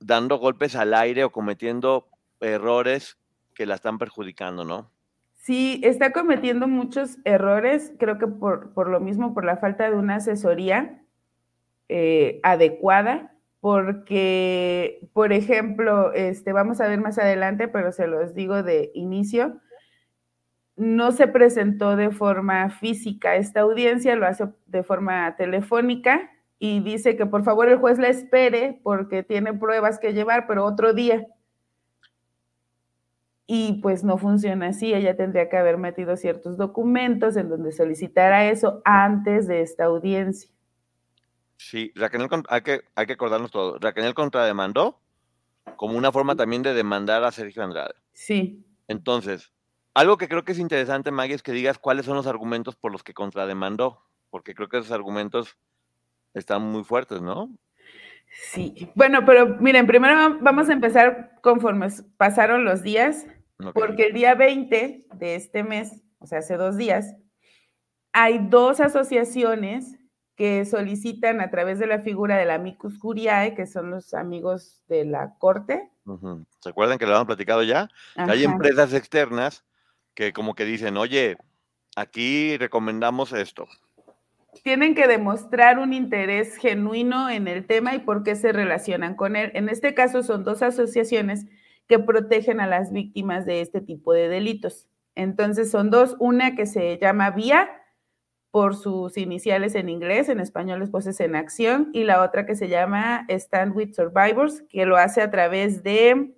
[0.00, 2.08] dando golpes al aire o cometiendo
[2.40, 3.18] errores
[3.54, 4.90] que la están perjudicando, ¿no?
[5.34, 9.96] Sí, está cometiendo muchos errores, creo que por, por lo mismo, por la falta de
[9.96, 11.02] una asesoría
[11.88, 18.62] eh, adecuada, porque, por ejemplo, este, vamos a ver más adelante, pero se los digo
[18.62, 19.60] de inicio,
[20.76, 27.16] no se presentó de forma física esta audiencia, lo hace de forma telefónica y dice
[27.16, 31.26] que por favor el juez la espere porque tiene pruebas que llevar, pero otro día
[33.54, 34.94] y pues no funciona así.
[34.94, 40.50] Ella tendría que haber metido ciertos documentos en donde solicitara eso antes de esta audiencia.
[41.58, 43.78] Sí, Raquel, hay que, hay que acordarnos todo.
[43.78, 44.98] Raquel contrademandó
[45.76, 47.94] como una forma también de demandar a Sergio Andrade.
[48.12, 48.64] Sí.
[48.88, 49.52] Entonces,
[49.94, 52.92] algo que creo que es interesante, Maggie, es que digas cuáles son los argumentos por
[52.92, 55.56] los que contrademandó, porque creo que esos argumentos
[56.34, 57.50] están muy fuertes, ¿no?
[58.52, 63.26] Sí, bueno, pero miren, primero vamos a empezar conforme pasaron los días.
[63.74, 67.14] Porque el día 20 de este mes, o sea, hace dos días,
[68.12, 69.98] hay dos asociaciones
[70.34, 75.04] que solicitan a través de la figura del amicus curiae, que son los amigos de
[75.04, 75.92] la corte.
[76.58, 77.88] ¿Se acuerdan que lo han platicado ya?
[78.16, 79.64] Hay empresas externas
[80.14, 81.36] que como que dicen, oye,
[81.96, 83.68] aquí recomendamos esto.
[84.62, 89.34] Tienen que demostrar un interés genuino en el tema y por qué se relacionan con
[89.34, 89.50] él.
[89.54, 91.46] En este caso son dos asociaciones
[91.88, 94.88] que protegen a las víctimas de este tipo de delitos.
[95.14, 97.70] Entonces son dos, una que se llama VIA
[98.50, 102.54] por sus iniciales en inglés, en español es Voces en Acción, y la otra que
[102.54, 106.34] se llama Stand with Survivors, que lo hace a través de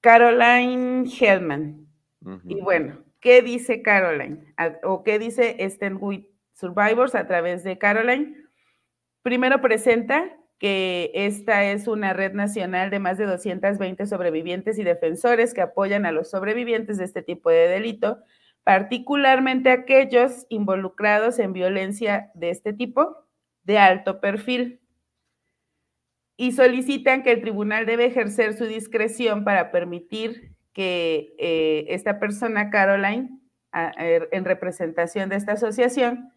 [0.00, 1.83] Caroline Hellman.
[2.44, 4.54] Y bueno, ¿qué dice Caroline?
[4.82, 8.36] ¿O qué dice Stand with Survivors a través de Caroline?
[9.22, 15.52] Primero presenta que esta es una red nacional de más de 220 sobrevivientes y defensores
[15.52, 18.18] que apoyan a los sobrevivientes de este tipo de delito,
[18.62, 23.16] particularmente aquellos involucrados en violencia de este tipo
[23.64, 24.80] de alto perfil.
[26.36, 32.68] Y solicitan que el tribunal debe ejercer su discreción para permitir que eh, esta persona,
[32.68, 33.40] Caroline,
[33.72, 36.30] er, en representación de esta asociación,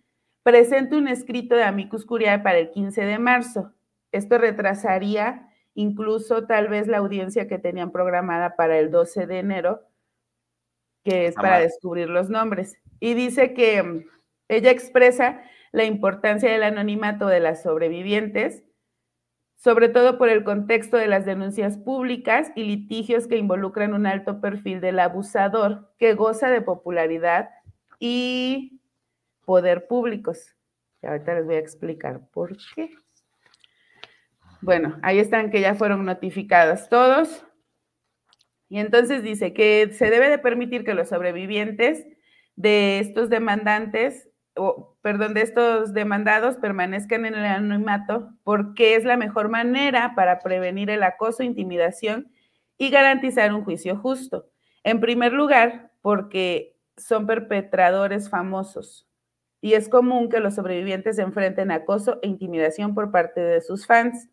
[0.43, 3.73] presente un escrito de amicus curiae para el 15 de marzo
[4.12, 9.84] esto retrasaría incluso tal vez la audiencia que tenían programada para el 12 de enero,
[11.04, 12.78] que es para descubrir los nombres.
[13.00, 14.06] Y dice que mm,
[14.47, 18.63] ella expresa la importancia del anonimato de las sobrevivientes,
[19.58, 24.39] sobre todo por el contexto de las denuncias públicas y litigios que involucran un alto
[24.39, 27.50] perfil del abusador que goza de popularidad
[28.00, 28.80] y
[29.46, 30.56] poder públicos.
[31.02, 32.91] Y ahorita les voy a explicar por qué.
[34.62, 37.43] Bueno, ahí están que ya fueron notificados todos.
[38.70, 42.06] Y entonces dice que se debe de permitir que los sobrevivientes
[42.56, 44.26] de estos demandantes,
[45.02, 50.89] perdón, de estos demandados permanezcan en el anonimato porque es la mejor manera para prevenir
[50.89, 52.32] el acoso, intimidación
[52.78, 54.50] y garantizar un juicio justo.
[54.84, 59.08] En primer lugar, porque son perpetradores famosos
[59.62, 64.30] y es común que los sobrevivientes enfrenten acoso e intimidación por parte de sus fans.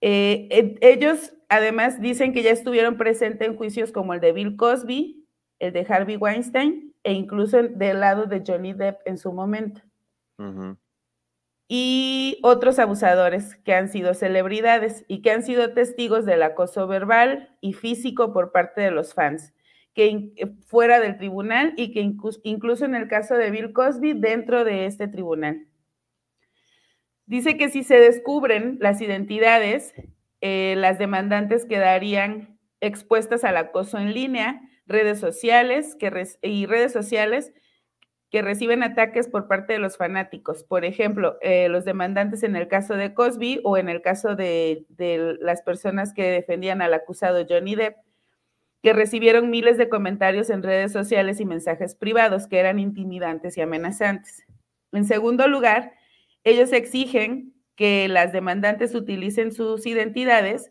[0.00, 5.26] Eh, ellos además dicen que ya estuvieron presentes en juicios como el de Bill Cosby,
[5.58, 9.80] el de Harvey Weinstein e incluso del lado de Johnny Depp en su momento.
[11.68, 17.56] Y otros abusadores que han sido celebridades y que han sido testigos del acoso verbal
[17.60, 19.54] y físico por parte de los fans,
[19.94, 20.32] que
[20.66, 22.00] fuera del tribunal y que
[22.42, 25.64] incluso en el caso de Bill Cosby dentro de este tribunal.
[27.24, 29.94] Dice que si se descubren las identidades,
[30.40, 36.10] eh, las demandantes quedarían expuestas al acoso en línea, redes sociales que
[36.42, 37.52] y redes sociales
[38.30, 40.64] que reciben ataques por parte de los fanáticos.
[40.64, 44.84] Por ejemplo, eh, los demandantes en el caso de Cosby o en el caso de,
[44.88, 47.96] de las personas que defendían al acusado Johnny Depp,
[48.82, 53.60] que recibieron miles de comentarios en redes sociales y mensajes privados que eran intimidantes y
[53.60, 54.44] amenazantes.
[54.92, 55.92] En segundo lugar,
[56.44, 60.70] ellos exigen que las demandantes utilicen sus identidades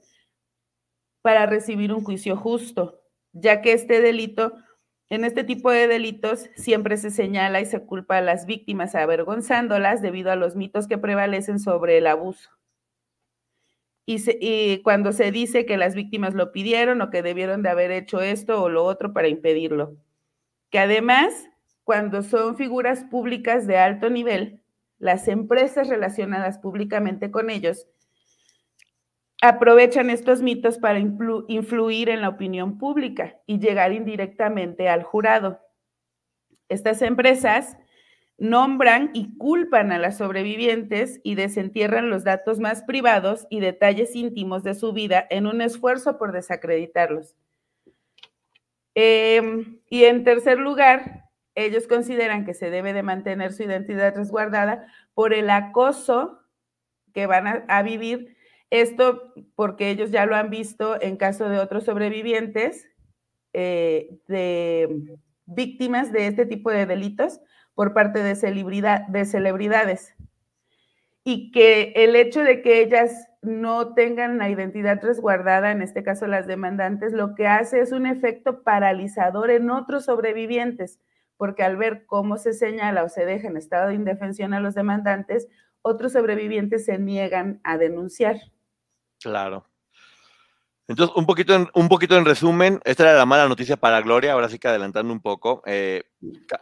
[1.21, 3.01] para recibir un juicio justo,
[3.35, 4.53] ya que este delito,
[5.09, 10.01] en este tipo de delitos, siempre se señala y se culpa a las víctimas avergonzándolas
[10.01, 12.49] debido a los mitos que prevalecen sobre el abuso.
[14.07, 18.21] Y, cuando se dice que las víctimas lo pidieron o que debieron de haber hecho
[18.21, 19.97] esto o lo otro para impedirlo.
[20.69, 21.49] Que además,
[21.83, 24.61] cuando son figuras públicas de alto nivel,
[24.99, 27.87] las empresas relacionadas públicamente con ellos
[29.41, 35.59] aprovechan estos mitos para influir en la opinión pública y llegar indirectamente al jurado.
[36.69, 37.77] Estas empresas
[38.37, 44.63] nombran y culpan a las sobrevivientes y desentierran los datos más privados y detalles íntimos
[44.63, 47.35] de su vida en un esfuerzo por desacreditarlos.
[48.93, 54.87] Em, y en tercer lugar, ellos consideran que se debe de mantener su identidad resguardada
[55.13, 56.41] por el acoso
[57.13, 58.34] que van a, vivir.
[58.81, 62.87] Esto porque ellos ya lo han visto en caso de otros sobrevivientes
[63.53, 67.39] eh, de víctimas de este tipo de delitos
[67.73, 68.35] por parte de,
[69.09, 70.13] de celebridades.
[71.23, 76.27] Y que el hecho de que ellas no tengan la identidad resguardada, en este caso
[76.27, 80.99] las demandantes, lo que hace es un efecto paralizador en otros sobrevivientes
[81.37, 84.75] porque al ver cómo se señala o se deja en estado de indefensión a los
[84.75, 85.47] demandantes,
[85.81, 88.37] otros sobrevivientes se niegan a denunciar.
[89.21, 89.65] Claro.
[90.87, 94.33] Entonces, un poquito, en, un poquito en resumen, esta era la mala noticia para Gloria,
[94.33, 95.63] ahora sí que adelantando un poco.
[95.65, 96.03] Eh,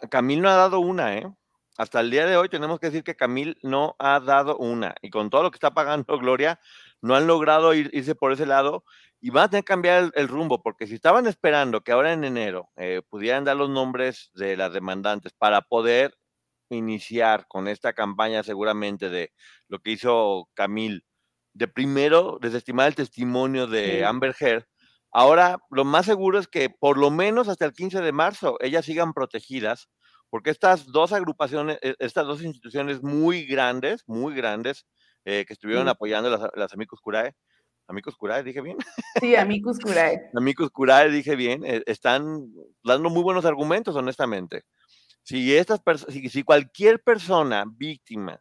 [0.10, 1.30] Camil no ha dado una, ¿eh?
[1.78, 4.96] Hasta el día de hoy tenemos que decir que Camil no ha dado una.
[5.02, 6.60] Y con todo lo que está pagando Gloria,
[7.02, 8.86] no han logrado irse por ese lado
[9.20, 12.24] y van a tener que cambiar el, rumbo, porque si estaban esperando que ahora en
[12.26, 16.16] enero eh, pudieran dar los nombres de las demandantes para poder
[16.70, 19.32] iniciar con esta campaña seguramente de
[19.68, 21.06] lo que hizo Camil,
[21.54, 24.66] de primero desestimar el testimonio de Amber Heard,
[25.12, 28.86] ahora lo más seguro es que por lo menos hasta el 15 de marzo ellas
[28.86, 29.90] sigan protegidas,
[30.30, 34.86] porque estas dos agrupaciones, e, estas dos instituciones muy grandes, muy grandes,
[35.26, 37.36] eh, que estuvieron apoyando las, las Amicus Curae,
[37.88, 38.78] Amicus Curae, dije bien.
[39.20, 40.30] Sí, Amicus Curae.
[40.36, 41.66] Amicus Curae, dije bien.
[41.66, 42.52] Eh, están
[42.84, 44.64] dando muy buenos argumentos, honestamente.
[45.22, 48.40] Si, estas si, si cualquier persona víctima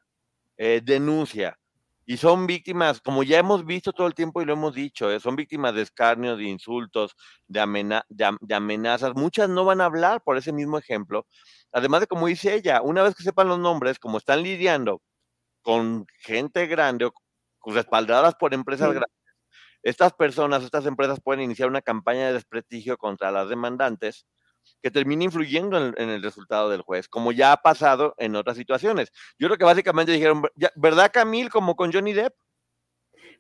[0.57, 1.59] eh, denuncia
[2.05, 5.21] y son víctimas, como ya hemos visto todo el tiempo y lo hemos dicho, eh,
[5.21, 7.15] son víctimas de escarnio, de insultos,
[7.47, 9.15] de, de, amenazas.
[9.15, 11.27] Muchas no van a hablar por ese mismo ejemplo.
[11.73, 15.01] Además de, como dice ella, una vez que sepan los nombres, como están lidiando
[15.62, 17.12] con gente grande o
[17.73, 19.12] respaldadas por empresas grandes,
[19.83, 24.27] estas personas, estas empresas pueden iniciar una campaña de desprestigio contra las demandantes
[24.83, 29.12] que termine influyendo en, el resultado del juez, como ya ha pasado en otras situaciones.
[29.38, 30.42] Yo creo que básicamente dijeron,
[30.77, 31.51] ¿verdad Camil?
[31.51, 32.35] Como con Johnny Depp.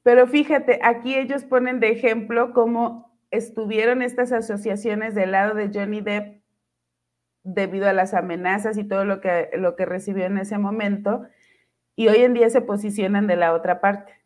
[0.02, 6.00] Pero fíjate, aquí ellos ponen de ejemplo cómo estuvieron estas asociaciones del lado de Johnny
[6.00, 6.42] Depp
[7.44, 11.26] debido a las amenazas y todo lo que, lo que recibió en ese momento,
[11.96, 14.20] y hoy en día se posicionan de la otra parte.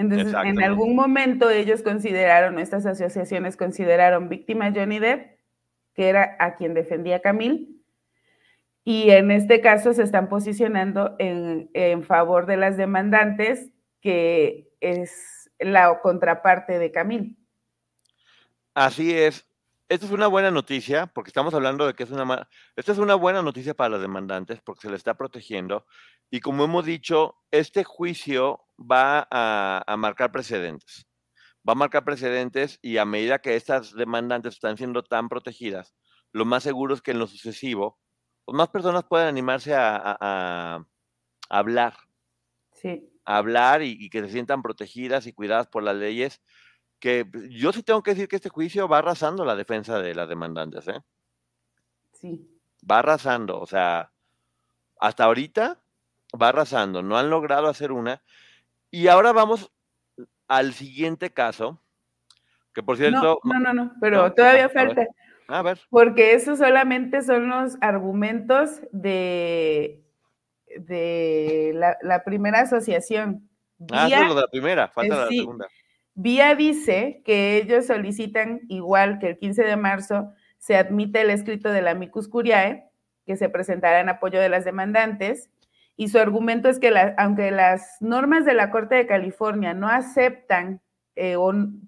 [0.00, 5.38] Entonces, en algún momento ellos consideraron, estas asociaciones consideraron víctima Johnny Depp,
[5.92, 7.82] que era a quien defendía Camil,
[8.82, 13.68] y en este caso se están posicionando en, favor de las demandantes,
[14.00, 17.36] que es la contraparte de Camil.
[18.72, 19.46] Así es.
[19.90, 22.48] Esta es una buena noticia, porque estamos hablando de que es una...
[22.74, 25.84] Esta es una buena noticia para los demandantes, porque se le está protegiendo.
[26.30, 31.06] Y como hemos dicho, este juicio va a, a marcar precedentes.
[31.68, 35.94] Va a marcar precedentes y a medida que estas demandantes están siendo tan protegidas,
[36.32, 37.98] lo más seguro es que en lo sucesivo,
[38.44, 40.84] pues más personas puedan animarse a,
[41.48, 41.94] hablar.
[42.72, 43.10] Sí.
[43.24, 46.40] A hablar y, y, que se sientan protegidas y cuidadas por las leyes
[47.00, 50.28] que yo sí tengo que decir que este juicio va arrasando la defensa de las
[50.28, 51.02] demandantes, ¿eh?
[52.12, 52.46] Sí.
[52.88, 54.12] Va arrasando, o sea,
[55.00, 55.82] hasta ahorita
[56.40, 58.22] va arrasando, no han logrado hacer una.
[58.90, 59.70] Y ahora vamos
[60.48, 61.80] al siguiente caso,
[62.74, 63.40] que por cierto...
[63.44, 65.06] No, no, no, pero todavía falta.
[65.48, 65.80] A ver.
[65.90, 70.02] Porque esos solamente son los argumentos de,
[70.76, 71.72] de
[72.02, 73.48] la, primera asociación.
[73.92, 75.66] ah, eso es lo de la primera, falta la segunda.
[76.14, 81.70] Vía dice que ellos solicitan, igual que el 15 de marzo, se admite el escrito
[81.70, 82.84] de la amicus curiae,
[83.26, 85.48] que se presentará en apoyo de las demandantes,
[86.00, 90.80] y su argumento es que aunque las normas de la Corte de California no aceptan
[91.14, 91.36] eh,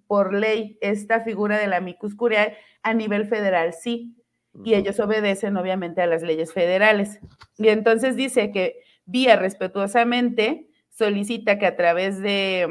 [0.06, 4.14] por ley esta figura de la amicus curiae, a nivel federal sí,
[4.62, 7.20] y ellos obedecen obviamente a las leyes federales.
[7.56, 12.68] Y entonces dice que vía respetuosamente solicita que a través de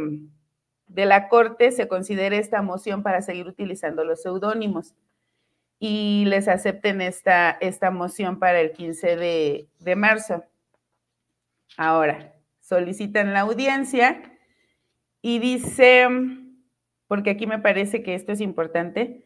[0.85, 4.93] de la Corte se considere esta moción para seguir utilizando los seudónimos
[5.79, 10.43] y les acepten esta, esta moción para el 15 de, de marzo.
[11.77, 14.21] Ahora, solicitan la audiencia
[15.21, 16.07] y dice,
[17.07, 19.25] porque aquí me parece que esto es importante,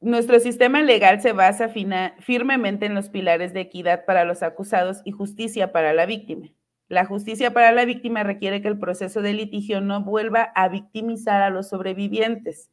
[0.00, 5.12] nuestro sistema legal se basa firmemente en los pilares de equidad para los acusados y
[5.12, 6.48] justicia para la víctima.
[6.88, 11.40] La justicia para la víctima requiere que el proceso de litigio no vuelva a victimizar
[11.40, 12.70] a los sobrevivientes.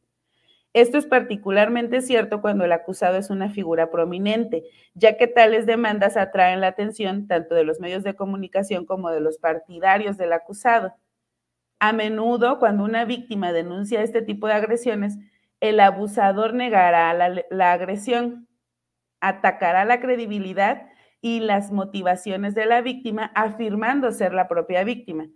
[0.74, 4.64] Esto es particularmente cierto cuando el acusado es una figura prominente,
[4.94, 9.20] ya que tales demandas atraen la atención tanto de los medios de comunicación como de
[9.20, 10.94] los partidarios del acusado.
[11.78, 15.18] A menudo, cuando una víctima denuncia este tipo de agresiones,
[15.60, 18.48] el abusador negará la, agresión,
[19.20, 20.88] atacará la credibilidad
[21.20, 25.26] y las motivaciones de la víctima, afirmando ser la propia víctima.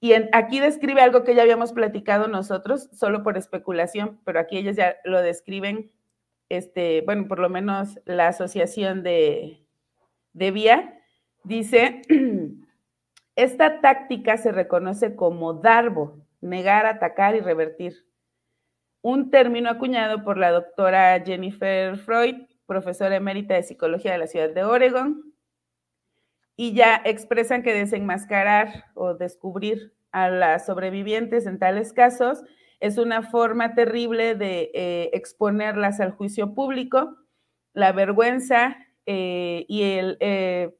[0.00, 4.76] Y aquí describe algo que ya habíamos platicado nosotros, solo por especulación, pero aquí ellos
[4.76, 5.90] ya lo describen,
[6.48, 9.64] este, bueno, por lo menos la asociación de,
[10.32, 10.98] de Vía,
[11.44, 12.02] dice,
[13.36, 18.06] esta táctica se reconoce como darbo, negar, atacar y revertir.
[19.02, 22.36] Un término acuñado por la doctora Jennifer Freud
[22.70, 25.29] profesora emérita de psicología de la ciudad de Oregon,
[26.60, 32.44] y ya expresan que desenmascarar o descubrir a las sobrevivientes en tales casos
[32.80, 37.16] es una forma terrible de eh, exponerlas al juicio público,
[37.72, 40.76] la vergüenza eh, y el, eh,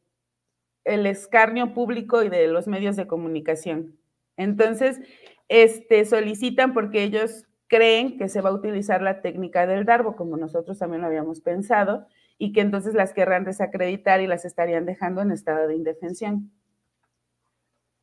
[0.85, 3.99] el escarnio público y de los medios de comunicación.
[4.37, 5.01] Entonces,
[5.49, 10.37] este, solicitan porque ellos creen que se va a utilizar la técnica del Darbo, como
[10.37, 12.07] nosotros también lo habíamos pensado,
[12.43, 16.51] y que entonces las querrán desacreditar y las estarían dejando en estado de indefensión.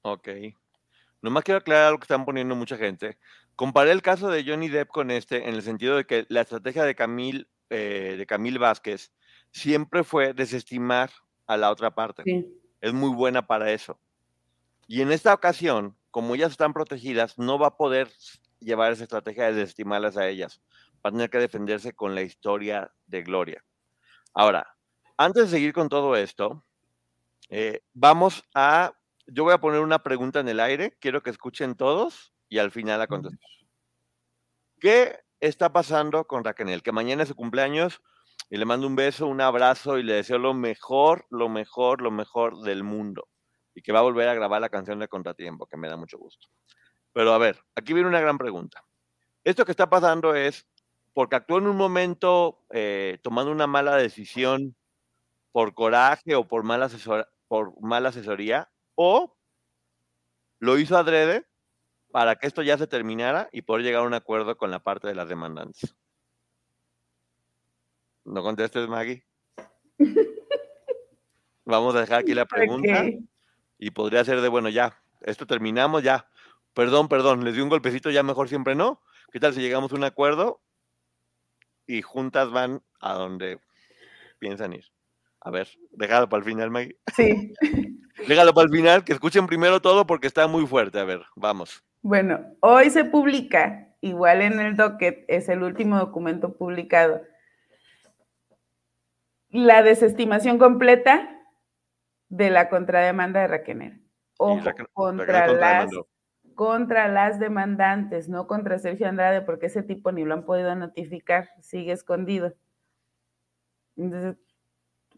[0.04, 0.30] Ok.
[1.24, 3.18] Nomás quiero aclarar algo que están poniendo mucha gente.
[3.56, 6.84] Comparé el caso de Johnny Depp con este en el sentido de que la estrategia
[6.84, 9.12] de Camil, eh, de Camil Vázquez
[9.50, 11.10] siempre fue desestimar
[11.48, 12.24] a la otra parte.
[12.80, 14.00] Es muy buena para eso.
[14.86, 18.08] Y en esta ocasión, como ellas están protegidas, no va a poder
[18.60, 20.62] llevar esa estrategia de desestimarlas a ellas.
[21.04, 23.64] Va a tener que defenderse con la historia de Gloria.
[24.38, 24.78] Ahora,
[25.18, 26.64] antes de seguir con todo esto,
[27.50, 28.94] eh, vamos a,
[29.26, 32.70] yo voy a poner una pregunta en el aire, quiero que escuchen todos y al
[32.70, 33.44] final la contesto.
[34.80, 36.84] ¿Qué está pasando con Raquel?
[36.84, 38.00] Que mañana es su cumpleaños
[38.52, 42.12] y le mando un beso, un abrazo y le deseo lo mejor, lo mejor, lo
[42.12, 43.30] mejor del mundo.
[43.74, 46.20] Y que va a volver a grabar la canción de Contratiempo, que me da mucho
[46.20, 46.48] gusto.
[47.12, 48.84] Pero a ver, aquí viene una gran pregunta.
[49.44, 50.68] Esto que está pasando es
[51.18, 54.76] porque actuó en un momento eh, tomando una mala decisión
[55.52, 56.92] por coraje o por mala,
[57.48, 59.36] por mala asesoría, o
[60.60, 61.48] lo hizo adrede
[62.12, 65.08] para que esto ya se terminara y poder llegar a un acuerdo con la parte
[65.08, 65.96] de las demandantes.
[68.24, 69.26] No contestes, Maggie.
[71.66, 73.06] Vamos a dejar aquí la pregunta
[73.80, 76.30] y podría ser de, bueno, ya, esto terminamos, ya,
[76.76, 79.02] perdón, perdón, les di un golpecito, ya mejor siempre no.
[79.32, 80.62] ¿Qué tal si llegamos a un acuerdo
[81.88, 83.60] y juntas van a donde
[84.40, 84.86] piensan ir?
[85.42, 86.98] A ver, déjalo para el final, Maggie.
[87.16, 87.54] Sí.
[88.28, 91.00] déjalo para el final, que escuchen primero todo porque está muy fuerte.
[91.00, 91.84] A ver, vamos.
[92.02, 97.22] Bueno, hoy se publica igual en el docket, es el último documento publicado.
[99.50, 101.38] La desestimación completa
[102.30, 104.02] de la contrademanda de Raquenel.
[104.38, 105.90] Ojo, contra, las,
[106.58, 111.52] contra las demandantes, no contra Sergio Andrade, porque ese tipo ni lo han podido notificar,
[111.62, 112.56] sigue escondido.
[113.96, 114.38] Entonces,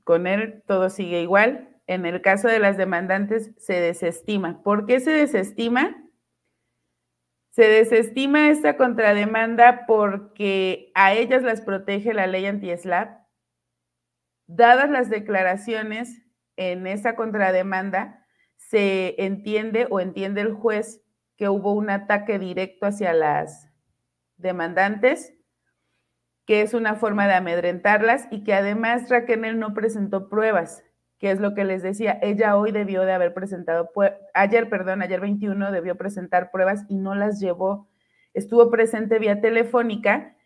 [0.04, 1.78] con él todo sigue igual.
[1.88, 4.62] En el caso de las demandantes, se desestima.
[4.64, 5.96] ¿Por qué se desestima?
[7.52, 13.18] Se desestima esta contrademanda porque a ellas las protege la ley anti-SLAP.
[14.48, 16.22] Dadas las declaraciones
[16.58, 18.26] en esa contrademanda,
[18.58, 21.02] se entiende o entiende el juez
[21.40, 23.72] que hubo un ataque directo hacia las
[24.38, 25.34] demandantes,
[26.46, 30.84] que es una forma de amedrentarlas y que además Raquel no presentó pruebas
[31.20, 33.92] que es lo que les decía, ella hoy debió de haber presentado,
[34.34, 37.90] ayer, perdón, ayer 21 debió presentar pruebas y no las llevó,
[38.34, 40.38] estuvo presente vía telefónica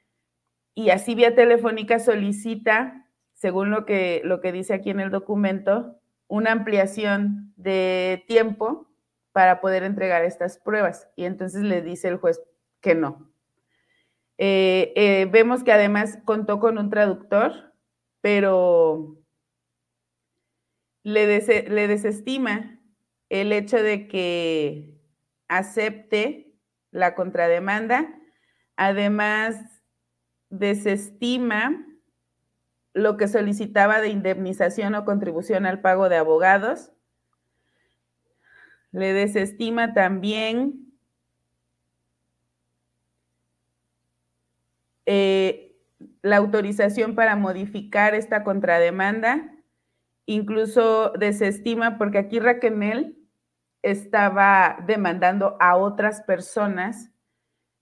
[0.74, 6.00] y así vía telefónica solicita, según lo que, lo que dice aquí en el documento,
[6.28, 8.88] una ampliación de tiempo
[9.34, 11.10] para poder entregar estas pruebas.
[11.16, 12.42] Y entonces le dice el juez
[12.80, 13.34] que no.
[14.38, 17.74] Eh, eh, vemos que además contó con un traductor,
[18.22, 19.18] pero
[21.04, 22.80] le, desestima
[23.30, 24.98] el hecho de que
[25.48, 26.56] acepte
[26.92, 28.14] la contrademanda,
[28.76, 29.56] además
[30.50, 31.86] desestima
[32.94, 36.92] lo que solicitaba de indemnización o contribución al pago de abogados,
[38.94, 40.94] le desestima también
[45.06, 45.76] eh,
[46.22, 49.50] la autorización para modificar esta contrademanda.
[50.26, 53.18] Incluso desestima, porque aquí Raquel
[53.82, 57.12] estaba demandando a otras personas,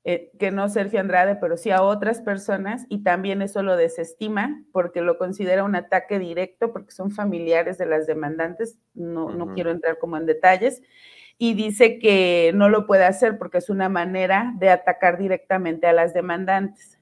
[0.04, 4.64] eh, que no Sergio Andrade, pero sí a otras personas, y también eso lo desestima
[4.72, 9.72] porque lo considera un ataque directo, porque son familiares de las demandantes, no, no quiero
[9.72, 10.82] entrar como en detalles,
[11.38, 15.94] y dice que no lo puede hacer porque es una manera de atacar directamente a
[15.94, 17.00] las demandantes.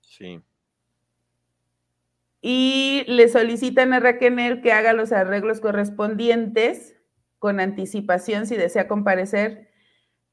[0.00, 0.42] Sí
[2.42, 6.96] y le solicitan a Raquel que haga los arreglos correspondientes
[7.38, 9.70] con anticipación si desea comparecer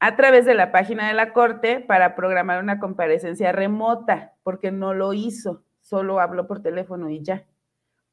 [0.00, 4.94] a través de la página de la Corte para programar una comparecencia remota, porque no
[4.94, 7.46] lo hizo, solo habló por teléfono y ya.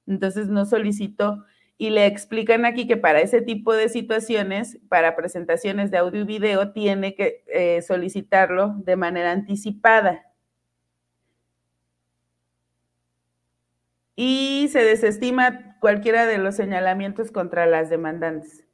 [0.06, 1.46] Entonces no solicitó
[1.78, 6.26] y le explican aquí que para ese tipo de situaciones, para presentaciones de audio y
[6.26, 10.28] video, tiene que eh, solicitarlo de manera anticipada.
[14.18, 18.66] y se desestima cualquiera de los señalamientos contra las demandantes.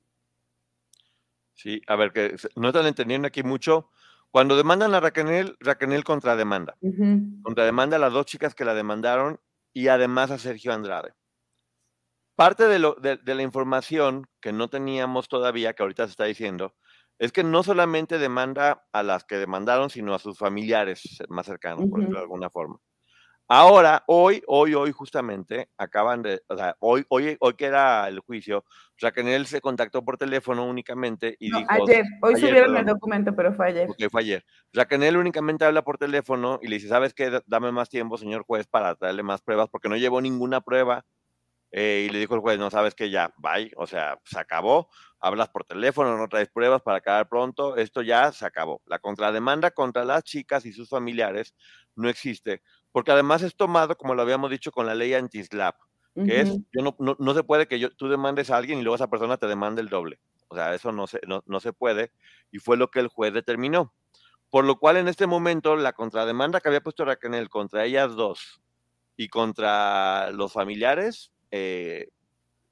[1.53, 3.89] Sí, a ver, que no están entendiendo aquí mucho.
[4.31, 6.75] Cuando demandan a Raquel, Raquel contrademanda.
[7.43, 9.39] Contrademanda a las dos chicas que la demandaron
[9.73, 11.13] y además a Sergio Andrade.
[12.35, 16.73] Parte de, lo, de, la información que no teníamos todavía, que ahorita se está diciendo,
[17.19, 21.87] es que no solamente demanda a las que demandaron, sino a sus familiares más cercanos,
[21.87, 22.79] por decirlo de alguna forma.
[23.55, 28.19] Ahora, hoy, hoy, hoy justamente, acaban de, o sea, hoy, hoy, hoy que era el
[28.21, 28.65] juicio,
[28.99, 31.63] él se contactó por teléfono únicamente y dijo...
[31.69, 33.87] Ayer, hoy subieron el documento, pero fue ayer.
[33.87, 34.43] Ok, fue ayer.
[34.73, 37.41] él únicamente habla por teléfono y le dice, ¿sabes qué?
[37.45, 41.05] Dame más tiempo, señor juez, para darle más pruebas, porque no llevó ninguna prueba.
[41.71, 44.89] Eh, y le dijo el juez, no sabes que ya, bye, o sea, se acabó,
[45.19, 48.81] hablas por teléfono, no traes pruebas para acabar pronto, esto ya se acabó.
[48.85, 51.55] La contrademanda contra las chicas y sus familiares
[51.95, 52.61] no existe
[52.93, 55.75] porque además es tomado, como lo habíamos dicho, con la ley anti-SLAP,
[56.13, 58.95] que es, yo no, no, se puede que yo, tú demandes a alguien y luego
[58.95, 60.19] esa persona te demande el doble.
[60.47, 62.11] O sea, eso no se, no, se puede
[62.51, 63.91] y fue lo que el juez determinó.
[64.51, 68.61] Por lo cual, en este momento, la contrademanda que había puesto Raquel contra ellas dos
[69.17, 72.09] y contra los familiares, eh,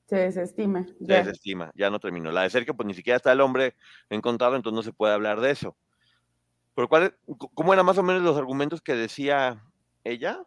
[0.05, 0.85] se desestima.
[0.99, 2.31] Se desestima, ya no terminó.
[2.31, 3.75] La de Sergio, pues ni siquiera está el hombre
[4.09, 5.75] encontrado, entonces no se puede hablar de eso.
[6.75, 7.15] Cual,
[7.55, 9.63] ¿cómo eran más o menos los argumentos que decía
[10.03, 10.43] ella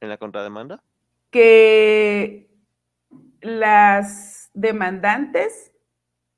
[0.00, 0.82] en la contrademanda?
[1.30, 2.50] Que
[3.40, 5.72] las demandantes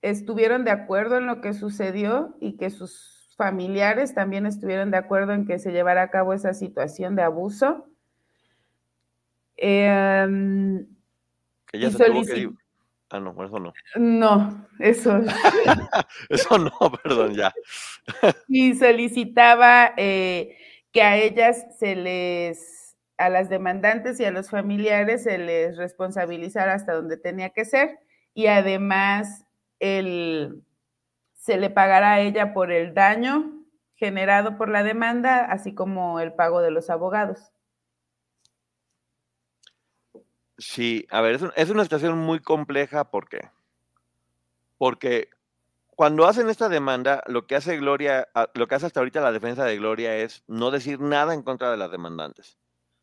[0.03, 5.32] estuvieron de acuerdo en lo que sucedió y que sus familiares también estuvieron de acuerdo
[5.32, 7.86] en que se llevara a cabo esa situación de abuso.
[9.57, 10.24] Que
[11.72, 12.51] ella se tuvo que...
[13.12, 13.72] Ah, no, eso no.
[13.96, 15.20] No, eso.
[16.28, 16.72] eso no,
[17.03, 17.53] perdón, ya.
[18.46, 20.57] y solicitaba eh,
[20.93, 26.74] que a ellas se les, a las demandantes y a los familiares se les responsabilizara
[26.74, 27.99] hasta donde tenía que ser
[28.34, 29.47] y además
[29.78, 30.62] el,
[31.34, 33.61] se le pagará a ella por el daño
[34.01, 37.53] generado por la demanda, así como el pago de los abogados.
[40.57, 43.51] Sí, a ver, es, una situación muy compleja, ¿por qué?
[44.78, 45.28] Porque
[46.01, 49.32] cuando hacen esta demanda, lo que hace Gloria, ah, lo que hace hasta ahorita la
[49.32, 52.59] defensa de Gloria es no decir nada en contra de las demandantes,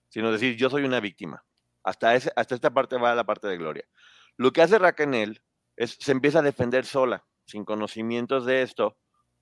[0.09, 1.45] sino decir yo soy una víctima.
[1.83, 3.85] Hasta, ese, hasta esta parte va la parte de Gloria.
[4.35, 5.39] Lo que hace Raquel
[5.75, 8.97] es se empieza a defender sola, sin conocimientos de esto,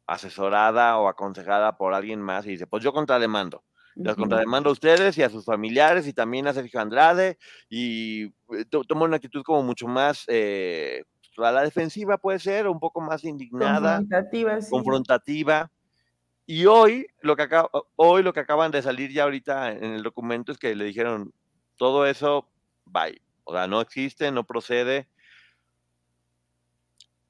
[0.06, 3.64] asesorada o aconsejada por alguien más, y dice, pues yo contrademando.
[3.96, 7.38] Las contrademando a ustedes y a sus familiares y también a Sergio Andrade
[7.70, 11.06] y eh, toma una actitud como mucho más eh,
[11.38, 15.72] a la defensiva puede ser, un poco más indignada, confrontativa, confrontativa.
[16.46, 17.48] Y hoy lo, que
[17.96, 21.34] hoy lo que acaban de salir ya ahorita en el documento es que le dijeron
[21.76, 22.48] todo eso,
[22.86, 23.22] bye.
[23.44, 25.08] O sea, no existe, no procede.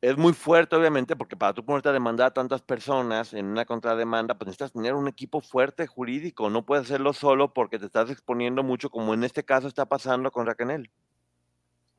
[0.02, 3.66] Es muy fuerte, obviamente, porque para tú ponerte a demandar a tantas personas en una
[3.66, 6.50] contrademanda, pues necesitas tener un equipo fuerte jurídico.
[6.50, 10.32] No puedes hacerlo solo porque te estás exponiendo mucho, como en este caso está pasando
[10.32, 10.92] con Raquel.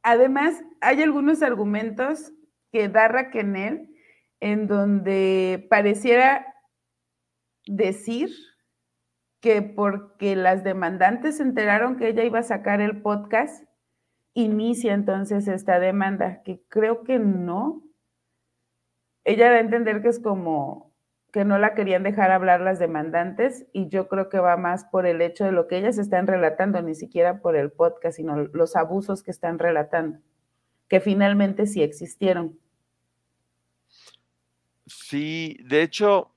[0.08, 2.32] Además, hay algunos argumentos
[2.70, 3.90] que da Raquel
[4.38, 6.46] en donde pareciera
[7.66, 8.30] decir
[9.40, 13.64] que porque las demandantes se enteraron que ella iba a sacar el podcast,
[14.32, 17.82] inicia entonces esta demanda, que creo que no.
[19.24, 20.85] Ella da a entender que es como
[21.36, 25.04] que no la querían dejar hablar las demandantes y yo creo que va más por
[25.04, 28.74] el hecho de lo que ellas están relatando, ni siquiera por el podcast, sino los
[28.74, 30.18] abusos que están relatando,
[30.88, 32.58] que finalmente sí existieron.
[34.86, 36.30] Sí, de hecho,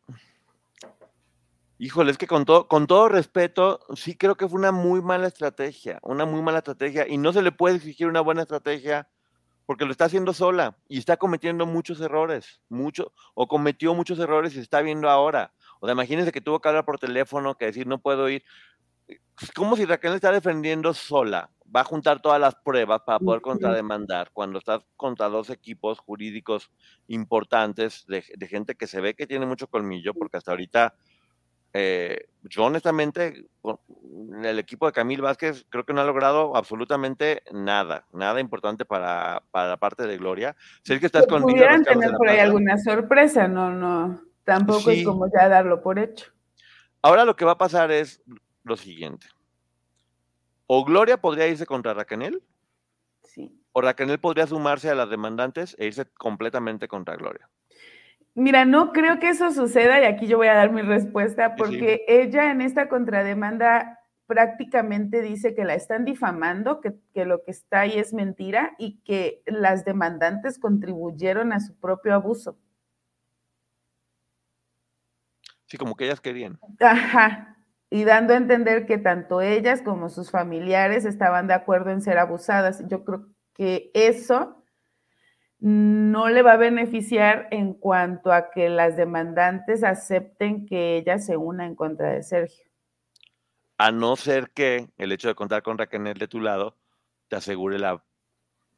[1.78, 5.28] híjole, es que con todo, con todo respeto, sí creo que fue una muy mala
[5.28, 9.08] estrategia, una muy mala estrategia, y no se le puede exigir una buena estrategia
[9.70, 14.54] porque lo está haciendo sola y está cometiendo muchos errores, mucho, o cometió muchos errores
[14.54, 15.54] y se está viendo ahora.
[15.80, 18.44] O sea, imagínense que tuvo que hablar por teléfono, que decir, no puedo ir.
[19.08, 21.52] Es como si Raquel está defendiendo sola.
[21.64, 26.72] Va a juntar todas las pruebas para poder contrademandar cuando está contra dos equipos jurídicos
[27.08, 30.96] importantes de, de gente que se ve que tiene mucho colmillo, porque hasta ahorita
[31.74, 33.46] eh, yo honestamente,
[34.44, 39.44] el equipo de Camil Vázquez creo que no ha logrado absolutamente nada, nada importante para,
[39.54, 40.56] la parte de Gloria.
[40.84, 45.28] Sé que estás con Pudieran tener por ahí alguna sorpresa, no, no, tampoco es como
[45.32, 46.32] ya darlo por hecho.
[47.02, 48.22] Ahora lo que va a pasar es
[48.64, 49.28] lo siguiente.
[50.66, 52.44] O Gloria podría irse contra Raquel,
[53.24, 53.52] sí.
[53.72, 57.50] o Raquel podría sumarse a las demandantes e irse completamente contra Gloria.
[58.36, 62.06] Mira, no creo que eso suceda y aquí yo voy a dar mi respuesta porque
[62.08, 64.00] ella en esta contrademanda
[64.30, 69.42] prácticamente dice que la están difamando, que, lo que está ahí es mentira y que
[69.48, 72.56] las demandantes contribuyeron a su propio abuso.
[75.66, 76.60] Sí, como que ellas querían.
[76.80, 77.58] Ajá.
[77.90, 82.20] Y dando a entender que tanto ellas como sus familiares estaban de acuerdo en ser
[82.20, 82.88] abusadas.
[82.88, 83.26] Yo creo
[83.56, 84.59] que eso
[85.60, 91.36] no le va a beneficiar en cuanto a que las demandantes acepten que ella se
[91.36, 92.66] una en contra de Sergio.
[93.78, 96.78] A no ser que el hecho de contar con Raquel de tu lado
[97.28, 98.04] te asegure la,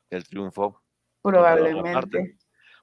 [0.10, 0.82] el triunfo.
[1.22, 2.38] Probablemente.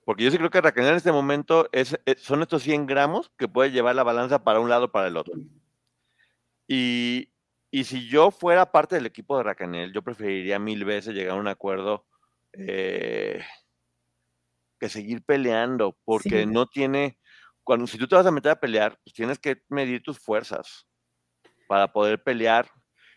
[0.05, 3.49] Porque yo sí creo que Raquel en este momento es, son estos 100 gramos que
[3.49, 5.35] puede llevar la balanza para un lado o para el otro.
[6.67, 7.31] Y,
[7.71, 11.41] y, si yo fuera parte del equipo de Raquel, yo preferiría mil veces llegar a
[11.41, 12.07] un acuerdo
[12.53, 13.43] eh,
[14.79, 17.19] que seguir peleando, porque no tiene,
[17.65, 20.87] cuando si tú te vas a meter a pelear, pues tienes que medir tus fuerzas
[21.69, 22.71] para poder pelear.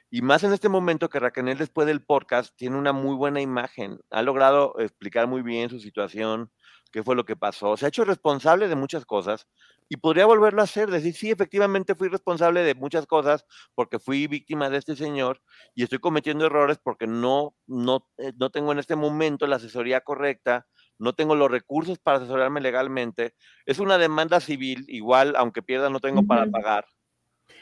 [0.10, 4.00] Y más en este momento que Raquel después del podcast tiene una muy buena imagen,
[4.10, 6.52] ha logrado explicar muy bien su situación,
[6.92, 9.48] qué fue lo que pasó, se ha hecho responsable de muchas cosas
[9.88, 13.46] y podría volverlo a hacer, decir, sí, efectivamente fui responsable de muchas cosas
[13.76, 15.42] porque fui víctima de este señor
[15.76, 20.02] y estoy cometiendo errores porque no, no, eh, no tengo en este momento la asesoría
[20.02, 20.68] correcta,
[21.02, 23.34] no tengo los recursos para asesorarme legalmente,
[23.66, 26.86] es una demanda civil, igual, aunque pierda, no tengo para pagar.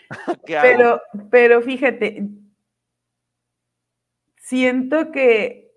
[0.45, 2.27] pero, pero fíjate,
[4.37, 5.69] siento que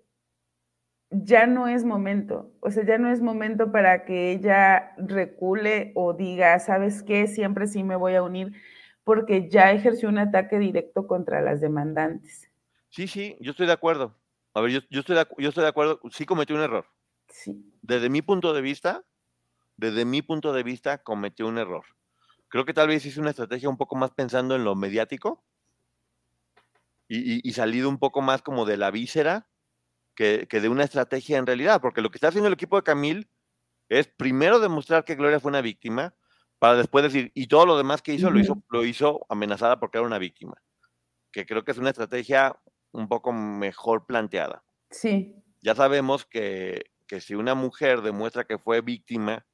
[1.09, 6.13] ya no es momento, o sea, ya no es momento para que ella recule o
[6.13, 7.27] diga, ¿sabes qué?
[7.27, 8.51] Siempre sí me voy a unir,
[9.03, 12.49] porque ya ejerció un ataque directo contra las demandantes.
[12.89, 14.15] Sí, sí, yo estoy de acuerdo.
[14.53, 16.85] A ver, yo, yo, estoy, de, yo estoy de acuerdo, sí cometí un error.
[17.81, 19.03] Desde mi punto de vista,
[19.77, 21.85] desde mi punto de vista, cometió un error.
[22.47, 25.43] Creo que tal vez hice una estrategia un poco más pensando en lo mediático
[27.07, 29.47] y, salido un poco más como de la víscera
[30.15, 33.27] que, de una estrategia en realidad, porque lo que está haciendo el equipo de Camil
[33.89, 36.15] es primero demostrar que Gloria fue una víctima
[36.59, 39.97] para después decir, y todo lo demás que hizo, lo hizo, lo hizo amenazada porque
[39.97, 40.61] era una víctima,
[41.31, 42.57] que creo que es una estrategia
[42.91, 44.63] un poco mejor planteada.
[44.89, 45.35] Sí.
[45.61, 49.45] Ya sabemos que, que si una mujer demuestra que fue víctima,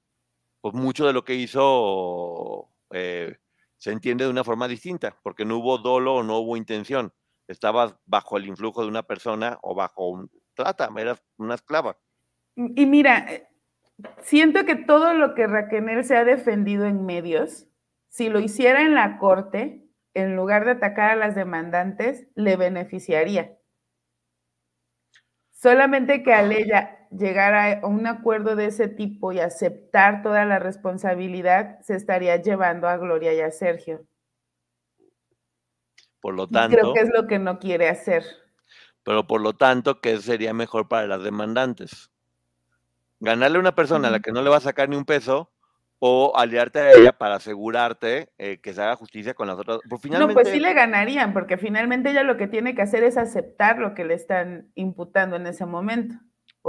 [0.61, 3.37] pues mucho de lo que hizo eh,
[3.77, 7.13] se entiende de una forma distinta, porque no hubo dolo o no hubo intención.
[7.47, 11.97] Estabas bajo el influjo de una persona o bajo un trata, eras una esclava.
[12.55, 13.47] Y mira, eh,
[14.21, 17.67] siento que todo lo que Raquel se ha defendido en medios,
[18.09, 23.57] si lo hiciera en la corte, en lugar de atacar a las demandantes, le beneficiaría.
[25.51, 30.59] Solamente que al ella llegar a un acuerdo de ese tipo y aceptar toda la
[30.59, 34.05] responsabilidad, se estaría llevando a Gloria y a Sergio.
[36.21, 36.77] Por lo tanto.
[36.77, 38.23] creo que es lo que no quiere hacer.
[39.03, 42.11] Pero por lo tanto, ¿qué sería mejor para las demandantes?
[43.19, 45.51] Ganarle a una persona a la que no le va a sacar ni un peso
[46.01, 49.79] o aliarte a ella para asegurarte eh, que se haga justicia con las otras.
[49.89, 53.17] Pues, no, pues sí le ganarían, porque finalmente ella lo que tiene que hacer es
[53.17, 56.15] aceptar lo que le están imputando en ese momento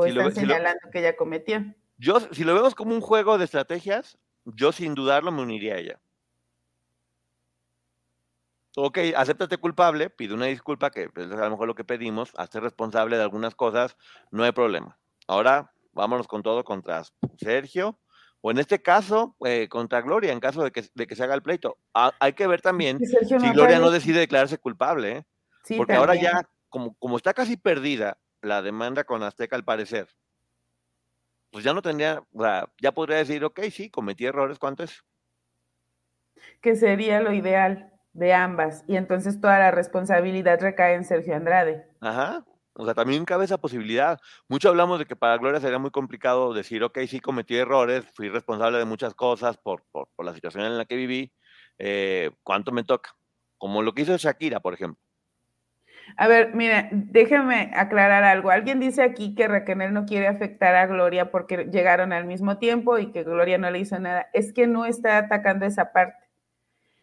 [0.00, 1.64] o están señalando que ella cometió.
[1.98, 5.78] Yo, si lo vemos como un juego de estrategias, yo sin dudarlo me uniría a
[5.78, 6.00] ella.
[8.76, 12.60] Ok, acéptate culpable, pide una disculpa, que es a lo mejor lo que pedimos, hazte
[12.60, 13.96] responsable de algunas cosas,
[14.30, 14.96] no hay problema.
[15.26, 17.02] Ahora, vámonos con todo contra
[17.36, 17.98] Sergio,
[18.40, 21.34] o en este caso, eh, contra Gloria, en caso de que, de que se haga
[21.34, 21.78] el pleito.
[21.92, 25.76] Ah, hay que ver también si Gloria no decide declararse culpable, ¿eh?
[25.76, 30.08] porque ahora ya, como, como está casi perdida la demanda con Azteca al parecer,
[31.50, 35.04] pues ya no tendría, o sea, ya podría decir, ok, sí, cometí errores, ¿cuánto es?
[36.60, 41.86] Que sería lo ideal de ambas, y entonces toda la responsabilidad recae en Sergio Andrade.
[42.00, 44.18] Ajá, o sea, también cabe esa posibilidad.
[44.48, 48.28] Mucho hablamos de que para Gloria sería muy complicado decir, ok, sí cometí errores, fui
[48.28, 51.32] responsable de muchas cosas por, por, la situación en la que viví,
[51.78, 53.14] eh, ¿cuánto me toca?
[53.58, 55.02] Como lo que hizo Shakira, por ejemplo.
[56.16, 58.50] A ver, mire, déjeme aclarar algo.
[58.50, 62.98] Alguien dice aquí que Raquel no quiere afectar a Gloria porque llegaron al mismo tiempo
[62.98, 64.28] y que Gloria no le hizo nada.
[64.32, 66.28] Es que no está atacando esa parte.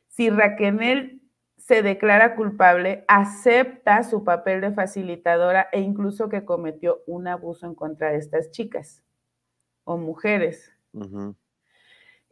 [0.07, 1.21] Si Raquel
[1.57, 7.75] se declara culpable, acepta su papel de facilitadora e incluso que cometió un abuso en
[7.75, 9.03] contra de estas chicas
[9.83, 10.73] o mujeres.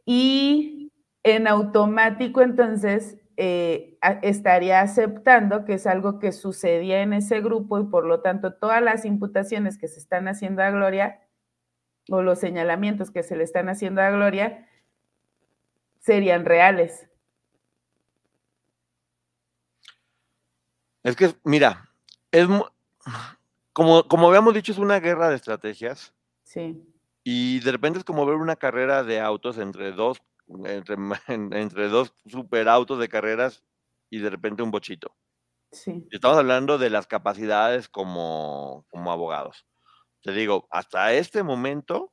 [0.04, 7.78] Y en automático entonces eh, estaría aceptando que es algo que sucedía en ese grupo
[7.78, 11.20] y por lo tanto todas las imputaciones que se están haciendo a Gloria
[12.08, 14.66] o los señalamientos que se le están haciendo a Gloria
[15.98, 17.10] serían reales.
[21.02, 21.88] Es que, mira,
[22.32, 22.48] es
[23.72, 26.14] como, como habíamos dicho, es una guerra de estrategias.
[26.42, 26.82] Sí.
[27.22, 30.96] Y de repente es como ver una carrera de autos entre dos entre,
[31.28, 33.64] entre dos superautos de carreras
[34.10, 35.16] y de repente un bochito.
[35.72, 36.06] Sí.
[36.10, 39.66] Estamos hablando de las capacidades como, como abogados.
[40.22, 42.12] Te digo, hasta este momento,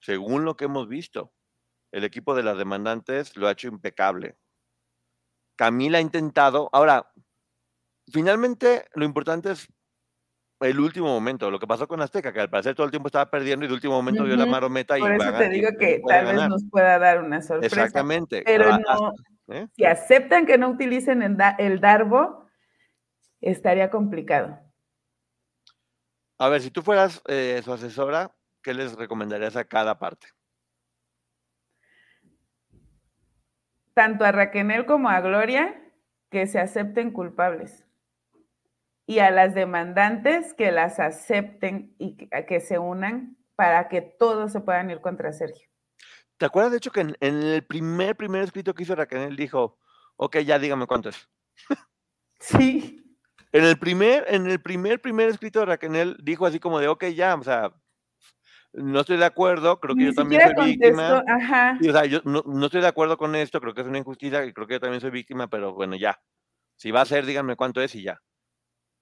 [0.00, 1.32] según lo que hemos visto,
[1.92, 4.36] el equipo de las demandantes lo ha hecho impecable.
[5.56, 7.12] Camila ha intentado, ahora,
[8.12, 9.68] finalmente lo importante es
[10.60, 13.30] el último momento, lo que pasó con Azteca, que al parecer todo el tiempo estaba
[13.30, 16.26] perdiendo y de último momento dio la marometa y Por eso te digo que tal
[16.26, 17.84] vez nos pueda dar una sorpresa.
[17.84, 18.42] Exactamente.
[18.44, 19.68] Pero ah, no, ¿eh?
[19.76, 22.48] si aceptan que no utilicen el, Darbo,
[23.40, 24.58] estaría complicado.
[26.38, 30.28] A ver, si tú fueras eh, su asesora, ¿qué les recomendarías a cada parte?
[33.94, 35.82] Tanto a Raquel como a Gloria,
[36.30, 37.85] que se acepten culpables
[39.06, 44.60] y a las demandantes que las acepten y que, se unan para que todos se
[44.60, 45.68] puedan ir contra Sergio.
[46.36, 49.78] ¿Te acuerdas, de hecho, que en, el primer, primer escrito que hizo Raquel dijo,
[50.16, 51.28] ok, ya dígame cuánto es?
[52.38, 53.02] Sí.
[53.50, 57.06] En el primer, en el primer, primer escrito de Raquel dijo así como de, ok,
[57.06, 57.72] ya, o sea,
[58.74, 61.24] no estoy de acuerdo, creo que yo también soy víctima.
[61.26, 61.78] Ajá.
[61.80, 64.44] o sea, yo no, no, estoy de acuerdo con esto, creo que es una injusticia
[64.44, 66.20] y creo que yo también soy víctima, pero bueno, ya.
[66.76, 68.20] Si va a ser, díganme cuánto es y ya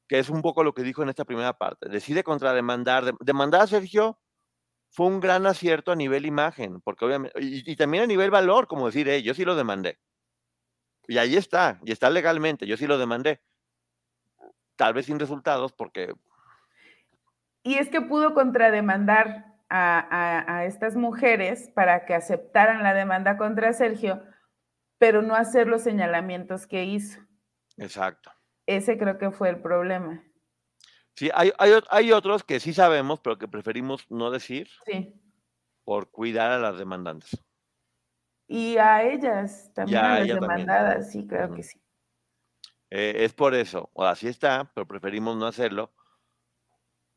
[0.08, 1.88] que es un poco lo que dijo en esta primera parte.
[1.88, 3.14] Decide contrademandar.
[3.20, 4.18] Demandar a Sergio
[4.90, 8.86] fue un gran acierto a nivel imagen, porque obviamente, y, también a nivel valor, como
[8.86, 9.98] decir, eh, yo sí lo demandé.
[11.08, 13.42] Y ahí está, y está legalmente, yo sí lo demandé.
[14.76, 16.14] Tal vez sin resultados, porque...
[17.62, 23.72] Y es que pudo contrademandar a, a estas mujeres para que aceptaran la demanda contra
[23.72, 24.22] Sergio,
[24.98, 27.20] pero no hacer los señalamientos que hizo.
[27.78, 28.33] Exacto.
[28.66, 30.22] Ese creo que fue el problema.
[31.16, 31.52] Sí, hay,
[31.90, 34.68] hay, otros que sí sabemos, pero que preferimos no decir.
[34.84, 35.14] Sí.
[35.84, 37.38] Por cuidar a las demandantes.
[38.48, 41.80] Y a ellas, también a las demandadas, sí, creo que sí.
[42.90, 45.92] Eh, es por eso, o así está, pero preferimos no hacerlo.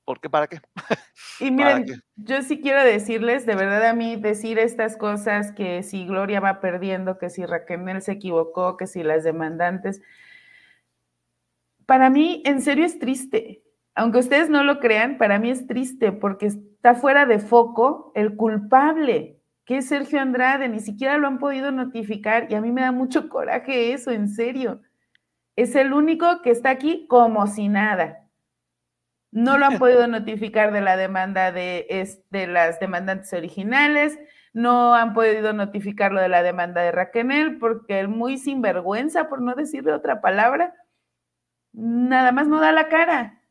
[0.05, 0.61] Porque para qué?
[1.39, 1.85] Y miren,
[2.15, 6.61] yo sí quiero decirles, de verdad a mí, decir estas cosas, que si Gloria va
[6.61, 10.01] perdiendo, que si Raquel se equivocó, que si las demandantes,
[11.88, 13.63] para mí en serio es triste.
[13.95, 18.35] Aunque ustedes no lo crean, para mí es triste porque está fuera de foco el
[18.35, 22.81] culpable, que es Sergio Andrade, ni siquiera lo han podido notificar y a mí me
[22.81, 24.81] da mucho coraje eso, en serio.
[25.55, 28.27] Es el único que está aquí como si nada.
[29.31, 31.88] No lo han podido notificar de la demanda de,
[32.29, 34.19] de las demandantes originales,
[34.53, 39.55] no han podido notificarlo de la demanda de Raquel, porque el muy sinvergüenza, por no
[39.55, 40.73] decirle otra palabra,
[41.78, 43.41] nada más no da la cara.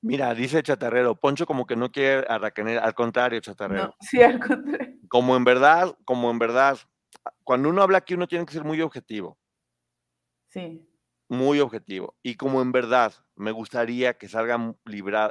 [0.00, 3.94] Mira, dice Chatarrero, Poncho como que no quiere a Raquel, al contrario, Chatarrero.
[4.00, 4.96] sí, al contrario.
[5.08, 6.78] Como en verdad, como en verdad,
[7.44, 9.38] cuando uno habla aquí uno tiene que ser muy objetivo.
[10.48, 10.88] Sí
[11.28, 12.16] muy objetivo.
[12.22, 14.74] Y como en verdad me gustaría que salga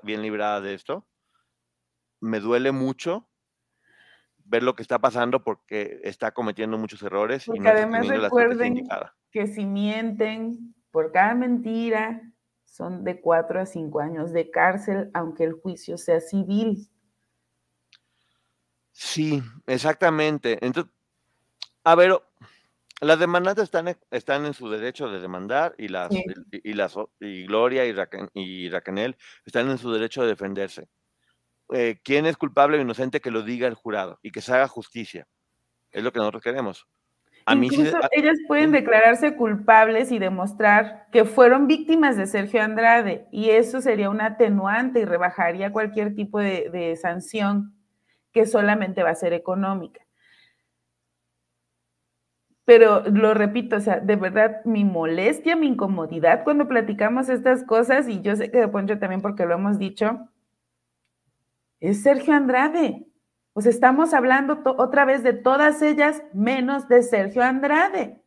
[0.03, 1.07] bien librada de esto,
[2.21, 3.29] me duele mucho
[4.37, 7.47] ver lo que está pasando porque está cometiendo muchos errores.
[7.47, 8.83] y no además recuerden
[9.31, 12.21] que si mienten por cada mentira,
[12.63, 16.89] son de cuatro a cinco años de cárcel, aunque el juicio sea civil.
[18.93, 20.57] Sí, exactamente.
[20.65, 20.93] Entonces,
[21.83, 22.17] a ver,
[23.01, 26.09] las demandantes están, están en su derecho de demandar y las,
[26.49, 30.87] y, las y Gloria y, Raquel, y Raquel están en su derecho de defenderse.
[31.73, 34.69] Eh, ¿Quién es culpable o inocente que lo diga el jurado y que se haga
[34.69, 35.27] justicia?
[35.91, 36.87] Es lo que nosotros queremos.
[37.47, 43.51] A Incluso ellas pueden declararse culpables y demostrar que fueron víctimas de Sergio Andrade y
[43.51, 47.75] eso sería un atenuante y rebajaría cualquier tipo de sanción
[48.33, 50.01] que solamente va a ser económica.
[52.65, 58.07] Pero lo repito, o sea, de verdad, mi molestia, mi incomodidad cuando platicamos estas cosas,
[58.09, 60.27] y yo sé que de Poncho también porque lo hemos dicho,
[61.79, 63.05] es Sergio Andrade.
[63.57, 68.21] Sea, estamos hablando otra vez de todas ellas menos de Sergio Andrade.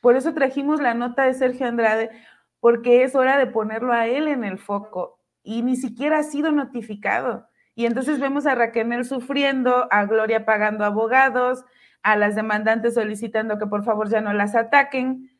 [0.00, 2.10] Por eso trajimos la nota de Sergio Andrade,
[2.58, 6.52] porque es hora de ponerlo a él en el foco y ni siquiera ha sido
[6.52, 7.48] notificado.
[7.74, 11.64] Y entonces vemos a Raquel sufriendo, a Gloria pagando abogados,
[12.02, 15.30] a las demandantes solicitando que por favor ya no las ataquen.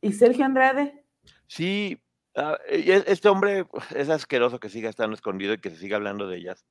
[0.00, 1.04] ¿Y Sergio Andrade?
[1.46, 2.00] Sí,
[2.36, 6.38] ah, este hombre es asqueroso que siga estando escondido y que se siga hablando de
[6.38, 6.66] ellas.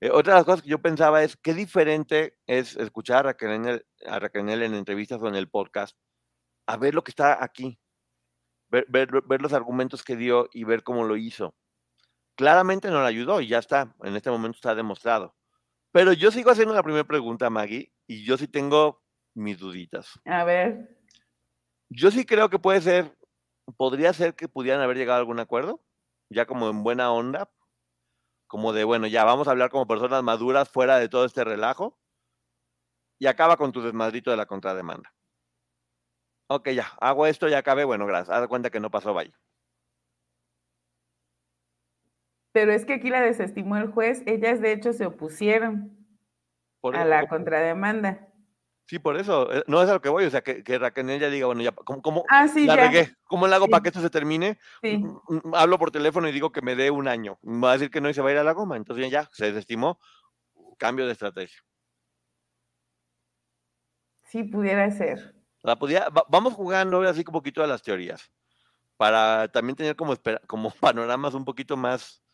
[0.00, 3.84] Eh, otra de las cosas que yo pensaba es qué diferente es escuchar a Raquel,
[4.06, 5.96] a Raquel en entrevistas o en el podcast,
[6.66, 7.78] a ver lo que está aquí,
[8.70, 11.54] ver, ver, los argumentos que dio y ver cómo lo hizo.
[12.34, 15.36] Claramente no le ayudó y ya está, en este momento está demostrado.
[15.92, 19.02] Pero yo sigo haciendo la primera pregunta, Maggie, y yo sí tengo
[19.34, 20.18] mis duditas.
[20.24, 20.96] A ver.
[21.90, 23.14] Yo sí creo que puede ser,
[23.76, 25.82] podría ser que pudieran haber llegado a algún acuerdo,
[26.30, 27.50] ya como en buena onda,
[28.50, 31.96] como de, bueno, ya vamos a hablar como personas maduras fuera de todo este relajo,
[33.16, 35.14] y acaba con tu desmadrito de la contrademanda.
[36.48, 39.38] Ok, ya, hago esto, ya acabé, bueno, gracias, haz cuenta que no pasó, vaya.
[42.50, 46.08] Pero es que aquí la desestimó el juez, ellas de hecho se opusieron
[46.82, 48.29] a la contrademanda.
[48.90, 51.06] Sí, por eso, eh, no es a lo que voy, o sea, que, que Raquel
[51.20, 53.14] ya diga, bueno, ya, ¿cómo, cómo ah, la regué?
[53.22, 54.58] ¿Cómo le hago para que esto se termine?
[54.82, 54.98] Sí.
[54.98, 57.38] Mm, mm, hablo por teléfono y digo que me dé un año.
[57.42, 58.76] Me va a decir que no y se va a ir a la goma.
[58.76, 60.00] Entonces ya, se desestimó,
[60.76, 61.60] cambio de estrategia.
[64.24, 65.36] Sí, pudiera ser.
[65.62, 68.32] La podía, vamos jugando así un poquito a las teorías,
[68.96, 70.16] para también tener como,
[70.48, 72.24] como panoramas un poquito más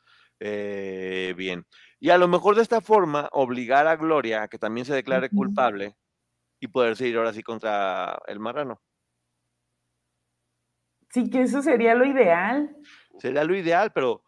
[0.40, 1.66] eh, bien.
[2.00, 5.28] Y a lo mejor de esta forma obligar a Gloria a que también se declare
[5.28, 5.98] culpable
[6.60, 8.80] y poder seguir ahora sí contra el marrano.
[11.10, 12.76] Sí, que eso sería lo ideal.
[13.18, 14.22] Sería lo ideal, pero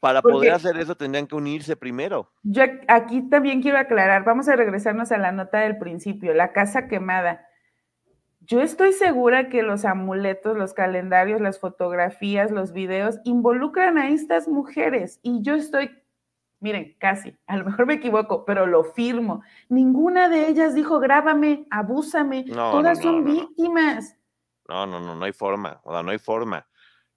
[0.00, 2.30] para poder hacer eso tendrían que unirse primero.
[2.42, 6.86] Yo aquí también quiero aclarar, vamos a regresarnos a la nota del principio, la casa
[6.86, 7.46] quemada.
[8.40, 14.46] Yo estoy segura que los amuletos, los calendarios, las fotografías, los videos involucran a estas
[14.46, 15.90] mujeres y yo estoy,
[16.60, 19.42] miren, casi, a lo mejor me equivoco, pero lo firmo.
[19.68, 24.16] Ninguna de ellas dijo, grábame, abúsame, todas son víctimas.
[24.68, 26.66] No, no, no, no hay forma, o sea, no hay forma.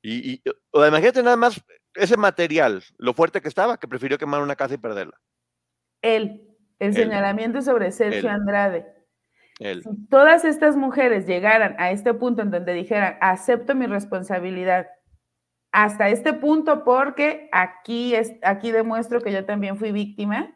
[0.02, 1.62] Y, y o imagínate nada más
[1.96, 5.20] ese material, lo fuerte que estaba, que prefirió quemar una casa y perderla.
[6.02, 6.48] Él,
[6.80, 9.00] el señalamiento sobre Sergio Andrade
[9.60, 14.88] si todas estas mujeres llegaran a este punto en donde dijeran, acepto mi responsabilidad,
[15.72, 20.56] hasta este punto porque aquí, es, aquí demuestro que yo también fui víctima,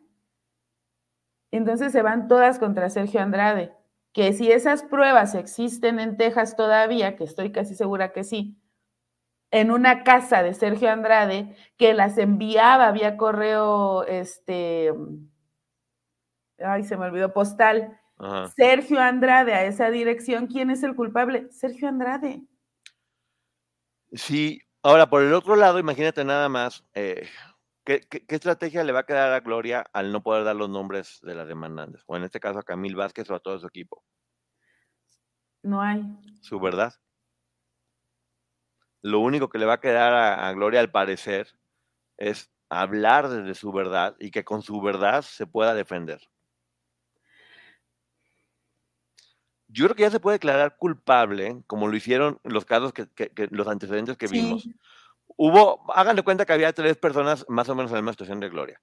[1.51, 3.73] entonces se van todas contra Sergio Andrade.
[4.13, 8.59] que si esas pruebas existen en Texas todavía, que estoy casi segura que sí,
[9.51, 14.91] en una casa de Sergio Andrade, que las enviaba vía correo, este,
[16.59, 17.99] ay, se me olvidó, postal,
[18.55, 21.51] Sergio Andrade a esa dirección, ¿quién es el culpable?
[21.51, 22.41] Sergio Andrade.
[24.13, 27.27] Sí, ahora por el otro lado, imagínate nada más, eh,
[27.83, 31.35] ¿qué, estrategia le va a quedar a Gloria al no poder dar los nombres de
[31.35, 32.03] las demandantes?
[32.05, 34.03] O en este caso a Camil Vázquez o a todo su equipo.
[35.63, 36.03] No hay.
[36.41, 36.93] Su verdad.
[39.01, 41.47] Lo único que le va a quedar a, a Gloria, al parecer,
[42.17, 46.21] es hablar desde su verdad y que con su verdad se pueda defender.
[49.73, 53.07] Yo creo que ya se puede declarar culpable, como lo hicieron los casos que,
[53.49, 54.69] los antecedentes que vimos.
[55.35, 58.49] Hubo, háganle cuenta que había tres personas más o menos en la misma situación de
[58.49, 58.79] Gloria.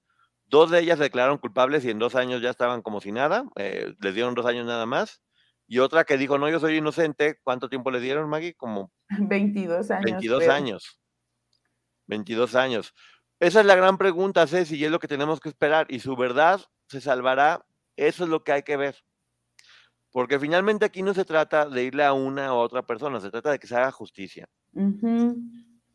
[0.47, 3.45] Dos de ellas se declararon culpables y en dos años ya estaban como si nada,
[3.55, 5.23] eh, les dieron dos años nada más.
[5.69, 7.39] Y otra que dijo, no, yo soy inocente.
[7.45, 8.55] ¿Cuánto tiempo le dieron, Maggie?
[8.55, 10.05] Como 22 años.
[10.05, 11.01] 22 años.
[12.09, 12.95] 22 años.
[13.39, 15.87] Esa es la gran pregunta, Ceci, y es lo que tenemos que esperar.
[15.89, 17.65] Y su verdad se salvará.
[17.95, 18.97] Eso es lo que hay que ver.
[20.13, 23.51] Porque finalmente aquí no se trata de irle a una u otra persona, se trata
[23.53, 24.49] de que se haga justicia.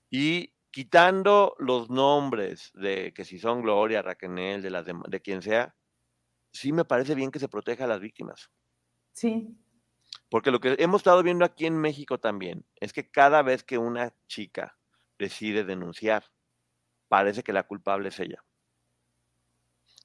[0.10, 5.76] Y quitando los nombres de que si son Gloria, Raquel, de, las de, quien sea,
[6.52, 8.50] sí me parece bien que se proteja a las víctimas.
[9.12, 9.58] Sí.
[10.30, 13.78] Porque lo que hemos estado viendo aquí en México también es que cada vez que
[13.78, 14.78] una chica
[15.20, 16.26] decide denunciar,
[17.10, 18.44] parece que la culpable es ella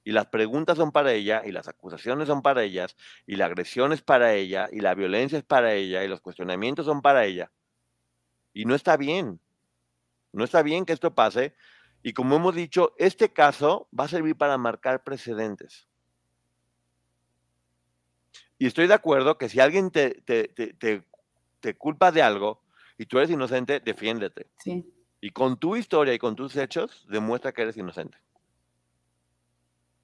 [0.03, 2.95] y las preguntas son para ella, y las acusaciones son para ellas,
[3.27, 6.85] y la agresión es para ella, y la violencia es para ella, y los cuestionamientos
[6.85, 7.51] son para ella.
[8.53, 9.39] Y no está bien.
[10.33, 11.53] No está bien que esto pase.
[12.03, 15.87] Y como hemos dicho, este caso va a servir para marcar precedentes.
[18.57, 21.03] Y estoy de acuerdo que si alguien te, te, te,
[21.59, 22.63] te culpa de algo
[22.97, 24.47] y tú eres inocente, defiéndete.
[24.57, 24.85] Sí.
[25.19, 28.17] Y con tu historia y con tus hechos, demuestra que eres inocente.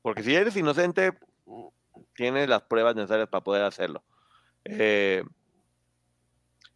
[0.07, 1.11] Porque si eres inocente,
[2.15, 4.05] tienes las pruebas necesarias para poder hacerlo.
[4.63, 5.21] Eh,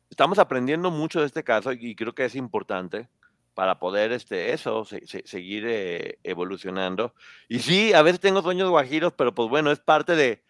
[0.09, 3.07] estamos aprendiendo mucho de este caso y creo que es importante
[3.53, 7.15] para poder este, eso, seguir eh, evolucionando.
[7.47, 10.43] Y sí, a veces tengo sueños guajiros, pero pues bueno, es parte de...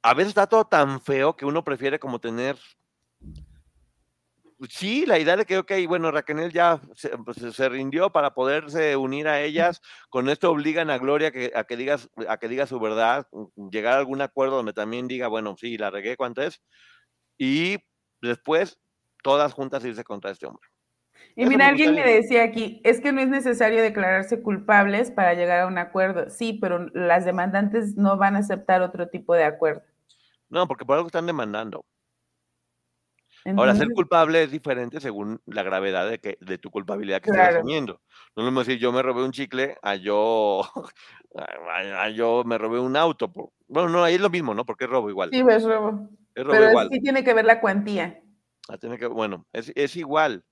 [0.00, 2.56] A veces está todo tan feo que uno prefiere como tener
[4.68, 6.80] sí, la idea de que, ok, bueno, Raquel ya
[7.24, 11.64] pues, se, rindió para poderse unir a ellas, con esto obligan a Gloria que, a,
[11.64, 15.28] que digas, a que diga su verdad, mm, llegar a algún acuerdo donde también diga,
[15.28, 16.62] bueno, sí, la regué, ¿cuánto es?
[17.38, 17.78] Y
[18.20, 18.78] después
[19.22, 20.68] todas juntas irse contra este hombre.
[21.36, 25.60] Y mira, alguien me decía aquí, es que no es necesario declararse culpables para llegar
[25.60, 26.28] a un acuerdo.
[26.28, 29.82] Sí, pero las demandantes no van a aceptar otro tipo de acuerdo.
[30.48, 31.84] No, porque por algo están demandando.
[33.44, 37.56] Ahora, ser culpable es diferente según la gravedad de, que, de tu culpabilidad que estás
[37.56, 38.00] asumiendo.
[38.36, 40.62] No es lo mismo decir yo me robé un chicle a yo,
[41.34, 43.32] a, yo me robé un auto.
[43.66, 44.64] bueno, no, ahí es lo mismo, ¿no?
[44.64, 45.30] Porque es robo igual.
[45.32, 46.08] Sí, es robo.
[46.34, 48.20] Es robo Pero sí tiene que ver la cuantía.
[48.68, 50.44] Ah, tiene que, bueno, es, es igual.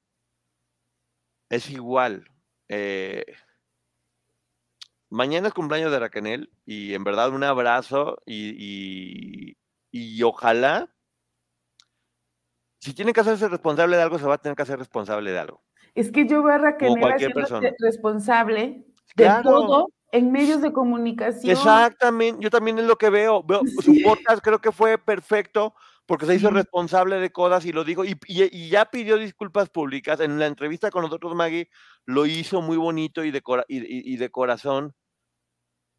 [1.51, 2.25] Es igual.
[2.69, 3.25] Eh,
[5.11, 9.57] mañana es cumpleaños de Raquel y en verdad un abrazo y, y,
[9.91, 10.91] y ojalá
[12.79, 15.39] si tiene que hacerse responsable de algo, se va a tener que hacer responsable de
[15.39, 15.63] algo.
[15.95, 16.95] Es que yo veo a Raquel
[17.81, 18.85] responsable
[19.17, 21.51] de todo en medios de comunicación.
[21.51, 23.43] Exactamente, yo también es lo que veo.
[23.43, 25.75] veo Su podcast creo que fue perfecto
[26.07, 28.17] porque se hizo responsable de cosas y lo dijo y,
[28.71, 30.21] ya pidió disculpas públicas.
[30.21, 31.69] En la entrevista con nosotros, Maggie,
[32.07, 34.95] lo hizo muy bonito y de, y, de corazón.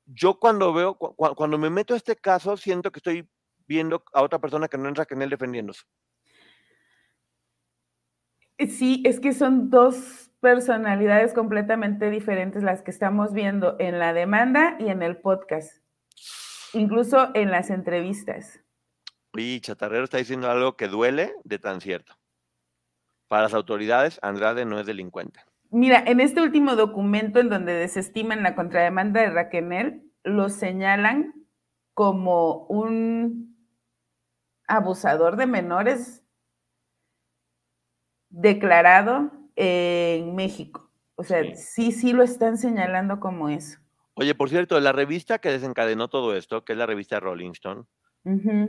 [0.06, 3.30] Yo cuando veo, cuando me meto a este caso, siento que estoy
[3.68, 5.84] viendo a otra persona que no es Raquel defendiéndose.
[8.68, 14.76] Sí, es que son dos personalidades completamente diferentes las que estamos viendo en la demanda
[14.80, 15.82] y en el podcast,
[16.74, 18.62] incluso en las entrevistas.
[19.34, 22.14] Y Chatarrero está diciendo algo que duele de tan cierto.
[23.28, 25.40] Para las autoridades, Andrade no es delincuente.
[25.70, 31.34] Mira, en este último documento en donde desestiman la contrademanda de Raquel, lo señalan
[31.94, 33.56] como un
[34.68, 36.19] abusador de menores
[38.30, 40.90] declarado en México.
[41.16, 41.92] O sea, sí.
[41.92, 43.80] sí, lo están señalando como eso.
[44.14, 47.84] Oye, por cierto, la revista que desencadenó todo esto, que es la revista Rolling Stone,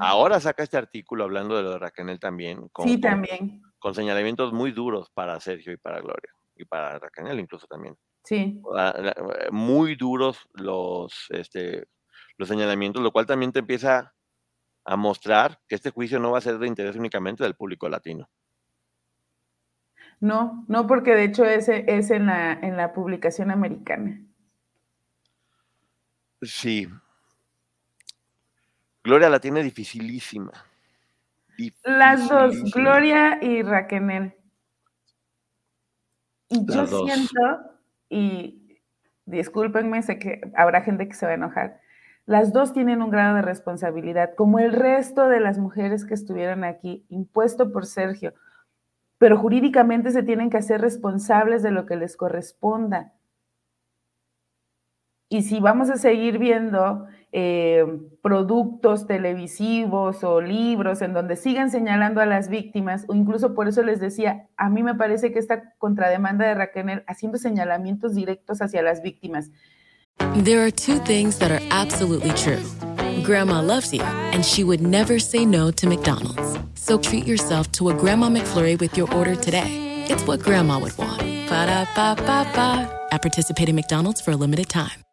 [0.00, 2.68] ahora saca este artículo hablando de lo de Raquel también.
[2.68, 3.62] Con, sí, también.
[3.78, 7.96] Con, señalamientos muy duros para Sergio y para Gloria, y para Raquel incluso también.
[8.24, 8.60] Sí.
[9.50, 11.86] Muy duros los, este,
[12.36, 14.14] los señalamientos, lo cual también te empieza
[14.84, 18.28] a mostrar que este juicio no va a ser de interés únicamente del público latino.
[20.20, 24.20] No, no, porque de hecho ese es en la, en la publicación americana.
[26.42, 26.88] Sí.
[29.02, 30.52] Gloria la tiene dificilísima.
[31.84, 34.34] Las dos, Gloria y Raquel.
[36.48, 37.40] Y yo siento,
[38.08, 38.78] y
[39.24, 41.80] discúlpenme, sé que habrá gente que se va a enojar,
[42.26, 46.64] las dos tienen un grado de responsabilidad, como el resto de las mujeres que estuvieron
[46.64, 48.34] aquí, impuesto por Sergio,
[49.20, 53.12] pero jurídicamente se tienen que hacer responsables de lo que les corresponda.
[55.28, 57.84] Y si vamos a seguir viendo eh,
[58.22, 63.82] productos televisivos o libros en donde sigan señalando a las víctimas, o incluso por eso
[63.82, 68.80] les decía, a mí me parece que esta contrademanda de Raquel haciendo señalamientos directos hacia
[68.80, 69.50] las víctimas.
[70.44, 72.89] There are two things that are absolutely true.
[73.22, 76.58] Grandma loves you, and she would never say no to McDonald's.
[76.74, 80.06] So treat yourself to a Grandma McFlurry with your order today.
[80.08, 81.20] It's what Grandma would want.
[81.48, 82.90] Ba da ba ba ba.
[83.12, 85.04] At participating McDonald's for a limited time.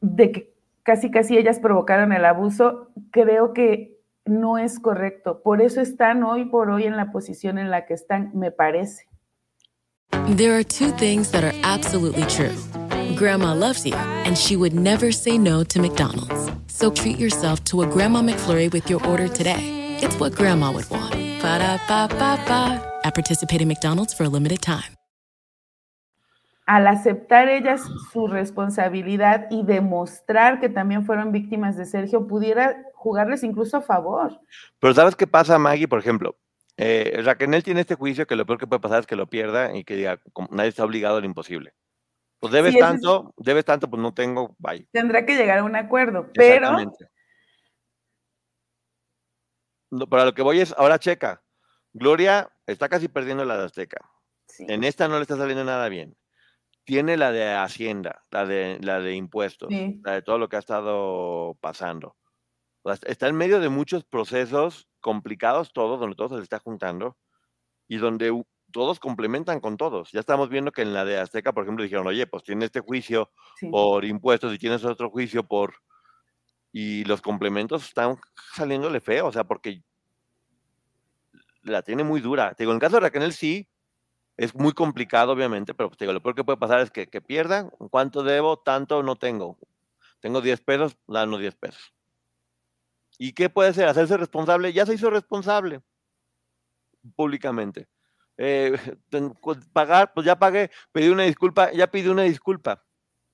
[0.00, 5.42] de que casi casi ellas provocaron el abuso, creo que no es correcto.
[5.42, 9.04] Por eso están hoy por hoy en la posición en la que están, me parece.
[10.36, 12.54] There are two things that are absolutely true.
[13.16, 16.50] Grandma loves you, and she would never say no to McDonald's.
[16.66, 19.96] So treat yourself to a Grandma McFlurry with your order today.
[20.02, 21.14] It's what Grandma would want.
[21.42, 22.84] Ba da ba ba ba.
[23.04, 24.98] At participating McDonald's for a limited time
[26.68, 27.80] al aceptar ellas
[28.12, 34.38] su responsabilidad y demostrar que también fueron víctimas de Sergio, pudiera jugarles incluso a favor.
[34.78, 35.88] Pero ¿sabes qué pasa, Maggie?
[35.88, 36.36] Por ejemplo,
[36.76, 39.74] eh, Raquel tiene este juicio que lo peor que puede pasar es que lo pierda
[39.74, 41.72] y que diga, nadie está obligado a lo imposible.
[42.40, 44.84] Pues debes tanto, debes tanto, pues no tengo, vaya.
[44.92, 46.76] Tendrá que llegar a un acuerdo, pero...
[50.08, 51.42] para lo que voy es, ahora checa,
[51.92, 54.08] Gloria está casi perdiendo la de Azteca.
[54.60, 56.16] En esta no le está saliendo nada bien
[56.88, 60.58] tiene la de Hacienda, la de, la de impuestos, la de todo lo que ha
[60.58, 62.16] estado pasando.
[63.06, 67.18] Está en medio de muchos procesos complicados todos, donde todo se está juntando
[67.88, 68.42] y donde
[68.72, 70.12] todos complementan con todos.
[70.12, 72.80] Ya estamos viendo que en la de Azteca, por ejemplo, dijeron, oye, pues tiene este
[72.80, 73.30] juicio
[73.70, 75.74] por impuestos y tienes otro juicio por...
[76.70, 78.18] Y los complementos están
[78.54, 79.82] saliéndole feo, o sea, porque
[81.62, 82.54] la tiene muy dura.
[82.54, 83.66] Te digo, en el caso de Raquel sí,
[84.36, 87.20] es muy complicado, obviamente, pero pues, digo, lo peor que puede pasar es que, que
[87.20, 87.70] pierdan.
[87.90, 88.58] ¿Cuánto debo?
[88.58, 89.58] Tanto no tengo.
[90.20, 91.94] Tengo 10 pesos, danos 10 pesos.
[93.18, 93.88] ¿Y qué puede ser?
[93.88, 94.72] Hacerse responsable.
[94.72, 95.80] Ya se hizo responsable
[97.16, 97.88] públicamente.
[98.38, 98.78] Eh,
[99.72, 102.84] pagar, pues ya pagué, pedí una disculpa, ya pide una disculpa.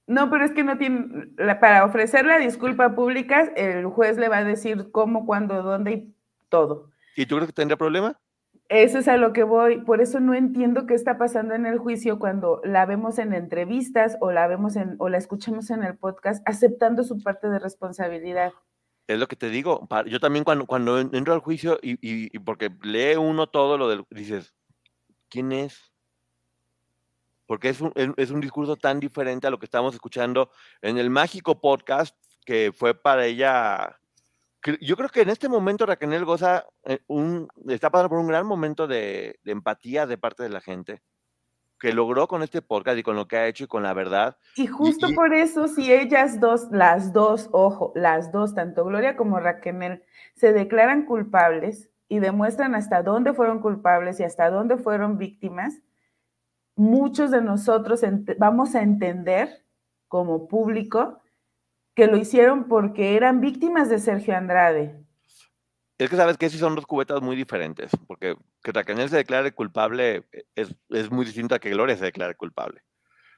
[0.07, 1.29] No, pero es que no tiene,
[1.61, 6.15] para ofrecer la disculpa pública, el juez le va a decir cómo, cuándo, dónde y
[6.49, 6.91] todo.
[7.17, 8.19] ¿Y tú crees que tendría problema?
[8.69, 9.79] Eso es a lo que voy.
[9.83, 14.17] Por eso no entiendo qué está pasando en el juicio cuando la vemos en entrevistas
[14.21, 18.53] o la vemos en o la escuchamos en el podcast aceptando su parte de responsabilidad.
[19.07, 19.87] Es lo que te digo.
[20.07, 24.05] Yo también cuando, cuando entro al juicio y, y, porque lee uno todo lo del
[24.11, 24.55] dices,
[25.35, 25.93] ¿quién es?
[27.47, 31.11] Porque es un, es un discurso tan diferente a lo que estamos escuchando en el
[31.11, 32.17] mágico podcast
[32.47, 33.99] que fue para ella
[34.81, 38.47] yo creo que en este momento Raquel goza eh, un, está pasando por un gran
[38.47, 41.03] momento de, empatía de parte de la gente
[41.79, 44.39] que logró con este podcast y con lo que ha hecho y con la verdad.
[44.57, 49.39] Y justo por eso, si ellas dos, las dos, ojo, las dos, tanto Gloria como
[49.39, 50.03] Raquel,
[50.35, 55.81] se declaran culpables y demuestran hasta dónde fueron culpables y hasta dónde fueron víctimas,
[56.77, 58.03] muchos de nosotros
[58.39, 59.65] vamos a entender
[60.09, 61.21] como público
[61.95, 65.05] que lo hicieron porque eran víctimas de Sergio Andrade.
[65.97, 69.53] Es que sabes que sí son dos cubetas muy diferentes, porque que Raquel se declare
[69.53, 70.25] culpable
[70.57, 72.83] es, es, muy distinto a que Gloria se declare culpable.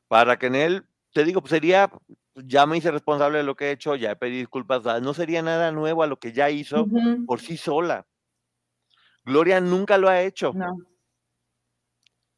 [0.08, 1.90] Para Raquel, te digo, pues sería,
[2.34, 5.42] ya me hice responsable de lo que he hecho, ya he pedido disculpas, no sería
[5.42, 6.86] nada nuevo a lo que ya hizo
[7.26, 8.06] por sí sola.
[9.26, 10.52] Gloria nunca lo ha hecho.
[10.54, 10.78] No.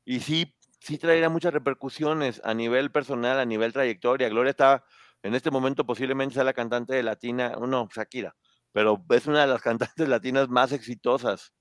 [0.05, 4.28] Y sí, sí traería muchas repercusiones a nivel personal, a nivel trayectoria.
[4.28, 4.85] Gloria está
[5.23, 8.35] en este momento posiblemente sea la cantante de latina, no, Shakira,
[8.73, 9.62] pero es una de las
[9.97, 11.52] cantantes latinas más exitosas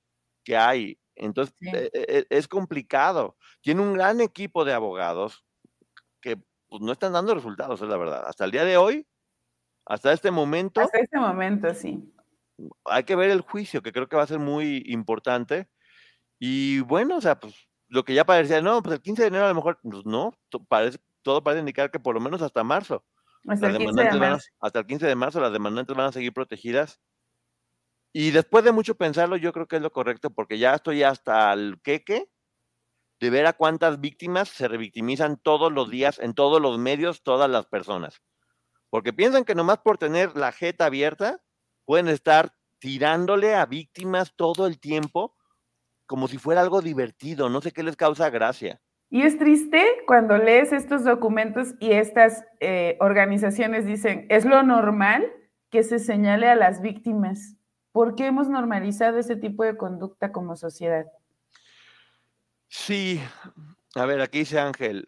[0.43, 0.99] que hay.
[1.15, 3.35] Entonces, e, e, e, es complicado.
[3.61, 5.43] Tiene un gran equipo de abogados
[6.21, 6.37] que
[6.69, 8.23] pues, no están dando resultados, es la verdad.
[8.27, 9.07] Hasta el día de hoy,
[9.85, 10.79] hasta este momento.
[10.79, 12.13] Hasta este momento, sí.
[12.85, 15.69] Hay que ver el juicio, que creo que va a ser muy importante.
[16.39, 17.55] Y bueno, o sea, pues
[17.88, 20.34] lo que ya parecía, no, pues el 15 de enero a lo mejor, pues no,
[20.67, 23.05] parece, todo parece indicar que por lo menos hasta marzo
[23.47, 24.47] Hasta, el 15 de marzo.
[24.59, 26.99] hasta el 15 de marzo las demandantes van a seguir protegidas.
[28.13, 31.53] Y después de mucho pensarlo, yo creo que es lo correcto, porque ya estoy hasta
[31.53, 32.29] el queque
[33.19, 37.49] de ver a cuántas víctimas se revictimizan todos los días, en todos los medios, todas
[37.49, 38.21] las personas.
[38.89, 41.41] Porque piensan que nomás por tener la jeta abierta,
[41.88, 45.34] pueden estar tirándole a víctimas todo el tiempo
[46.05, 47.49] como si fuera algo divertido.
[47.49, 48.81] No sé qué les causa gracia.
[49.09, 55.31] Y es triste cuando lees estos documentos y estas eh, organizaciones dicen, es lo normal
[55.69, 57.55] que se señale a las víctimas.
[57.93, 61.05] ¿Por qué hemos normalizado ese tipo de conducta como sociedad?
[62.68, 63.22] Sí,
[63.95, 65.05] a ver, aquí dice Ángel.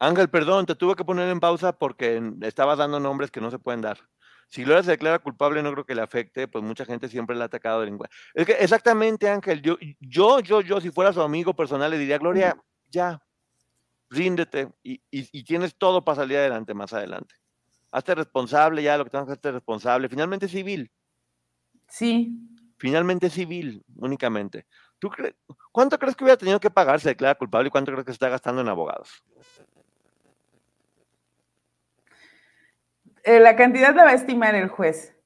[0.00, 3.60] Ángel, perdón, te tuve que poner en pausa porque estabas dando nombres que no se
[3.60, 3.98] pueden dar.
[4.50, 7.42] Si Gloria se declara culpable, no creo que le afecte, pues mucha gente siempre le
[7.42, 8.08] ha atacado de lengua.
[8.34, 12.18] Es que exactamente, Ángel, yo, yo, yo, yo, si fuera su amigo personal, le diría,
[12.18, 13.22] Gloria, ya,
[14.10, 17.36] ríndete y, y, tienes todo para salir adelante más adelante.
[17.92, 20.08] Hazte responsable ya, lo que tengas que hacer responsable.
[20.08, 20.90] Finalmente civil.
[21.88, 22.36] Sí.
[22.76, 24.66] Finalmente civil, únicamente.
[24.98, 25.10] ¿Tú
[25.72, 28.12] ¿Cuánto crees que hubiera tenido que pagar si se declara culpable y cuánto crees que
[28.12, 29.22] se está gastando en abogados?
[33.30, 35.16] Eh, la cantidad la va a estimar el juez,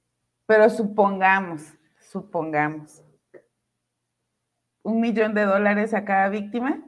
[0.45, 1.63] pero supongamos,
[2.11, 3.03] supongamos,
[4.83, 6.85] un millón de dólares a cada víctima.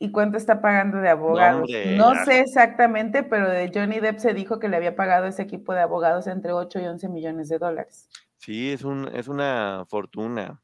[0.00, 1.70] ¿Y cuánto está pagando de abogados?
[1.96, 5.72] No, sé exactamente, pero de Johnny Depp se dijo que le había pagado ese equipo
[5.72, 8.08] de abogados entre 8 y 11 millones de dólares.
[8.38, 10.60] Sí, es, un, es una fortuna,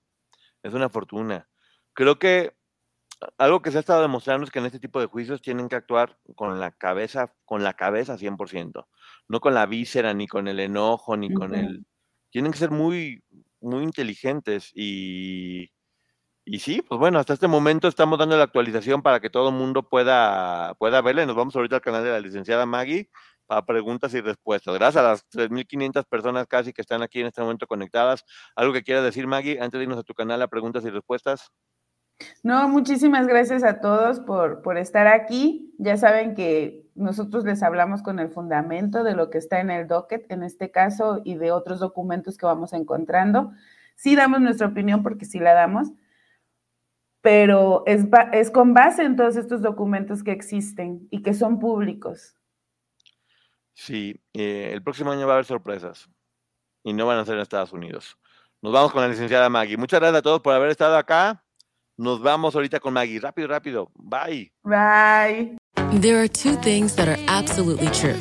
[0.64, 1.48] es una fortuna.
[1.92, 2.56] Creo que
[3.38, 5.76] algo que se ha estado demostrando es que en este tipo de juicios tienen que
[5.76, 8.86] actuar con la cabeza, con la cabeza 100%,
[9.28, 11.85] no con la víscera, ni con el enojo, ni con el...
[12.31, 13.23] Tienen que ser muy,
[13.61, 15.70] muy inteligentes y
[16.48, 19.55] y sí, pues bueno, hasta este momento estamos dando la actualización para que todo el
[19.57, 21.27] mundo pueda, pueda verla.
[21.27, 23.11] Nos vamos ahorita al canal de la licenciada Maggie
[23.47, 24.73] para preguntas y respuestas.
[24.74, 28.24] Gracias a las 3.500 personas casi que están aquí en este momento conectadas.
[28.55, 31.51] ¿Algo que quieras decir, Maggie, antes de irnos a tu canal a preguntas y respuestas?
[32.43, 35.74] No, muchísimas gracias a todos por, por estar aquí.
[35.78, 39.86] Ya saben que nosotros les hablamos con el fundamento de lo que está en el
[39.86, 43.52] docket, en este caso, y de otros documentos que vamos encontrando.
[43.94, 45.93] Sí damos nuestra opinión porque sí la damos
[47.26, 52.36] pero es, es con base en todos estos documentos que existen y que son públicos.
[53.74, 56.09] Sí, eh, el próximo año va a haber sorpresas
[56.84, 58.16] y no van a ser en Estados Unidos.
[58.62, 59.76] Nos vamos con la licenciada Maggie.
[59.76, 61.44] Muchas gracias a todos por haber estado acá.
[61.98, 63.18] Nos vamos ahorita con Maggie.
[63.18, 63.90] Rápido, rápido.
[63.98, 64.51] Bye.
[64.64, 65.56] Bye.
[66.01, 68.20] There are two things that are absolutely true.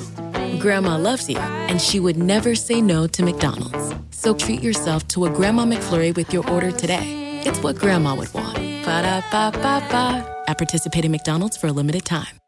[0.60, 3.94] Grandma loves you, and she would never say no to McDonald's.
[4.12, 7.42] So treat yourself to a Grandma McFlurry with your order today.
[7.46, 8.56] It's what Grandma would want.
[8.56, 10.44] Ba-da-ba-ba-ba.
[10.48, 12.40] At participating McDonald's for a limited time.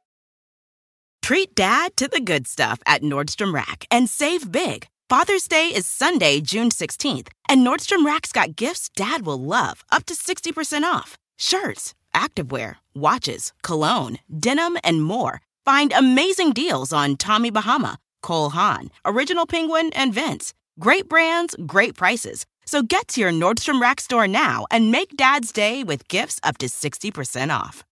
[1.21, 4.87] Treat dad to the good stuff at Nordstrom Rack and save big.
[5.09, 10.05] Father's Day is Sunday, June 16th, and Nordstrom Rack's got gifts dad will love, up
[10.07, 11.17] to 60% off.
[11.37, 15.39] Shirts, activewear, watches, cologne, denim, and more.
[15.63, 20.53] Find amazing deals on Tommy Bahama, Cole Haan, Original Penguin, and Vince.
[20.77, 22.45] Great brands, great prices.
[22.65, 26.57] So get to your Nordstrom Rack store now and make Dad's day with gifts up
[26.57, 27.85] to 60% off.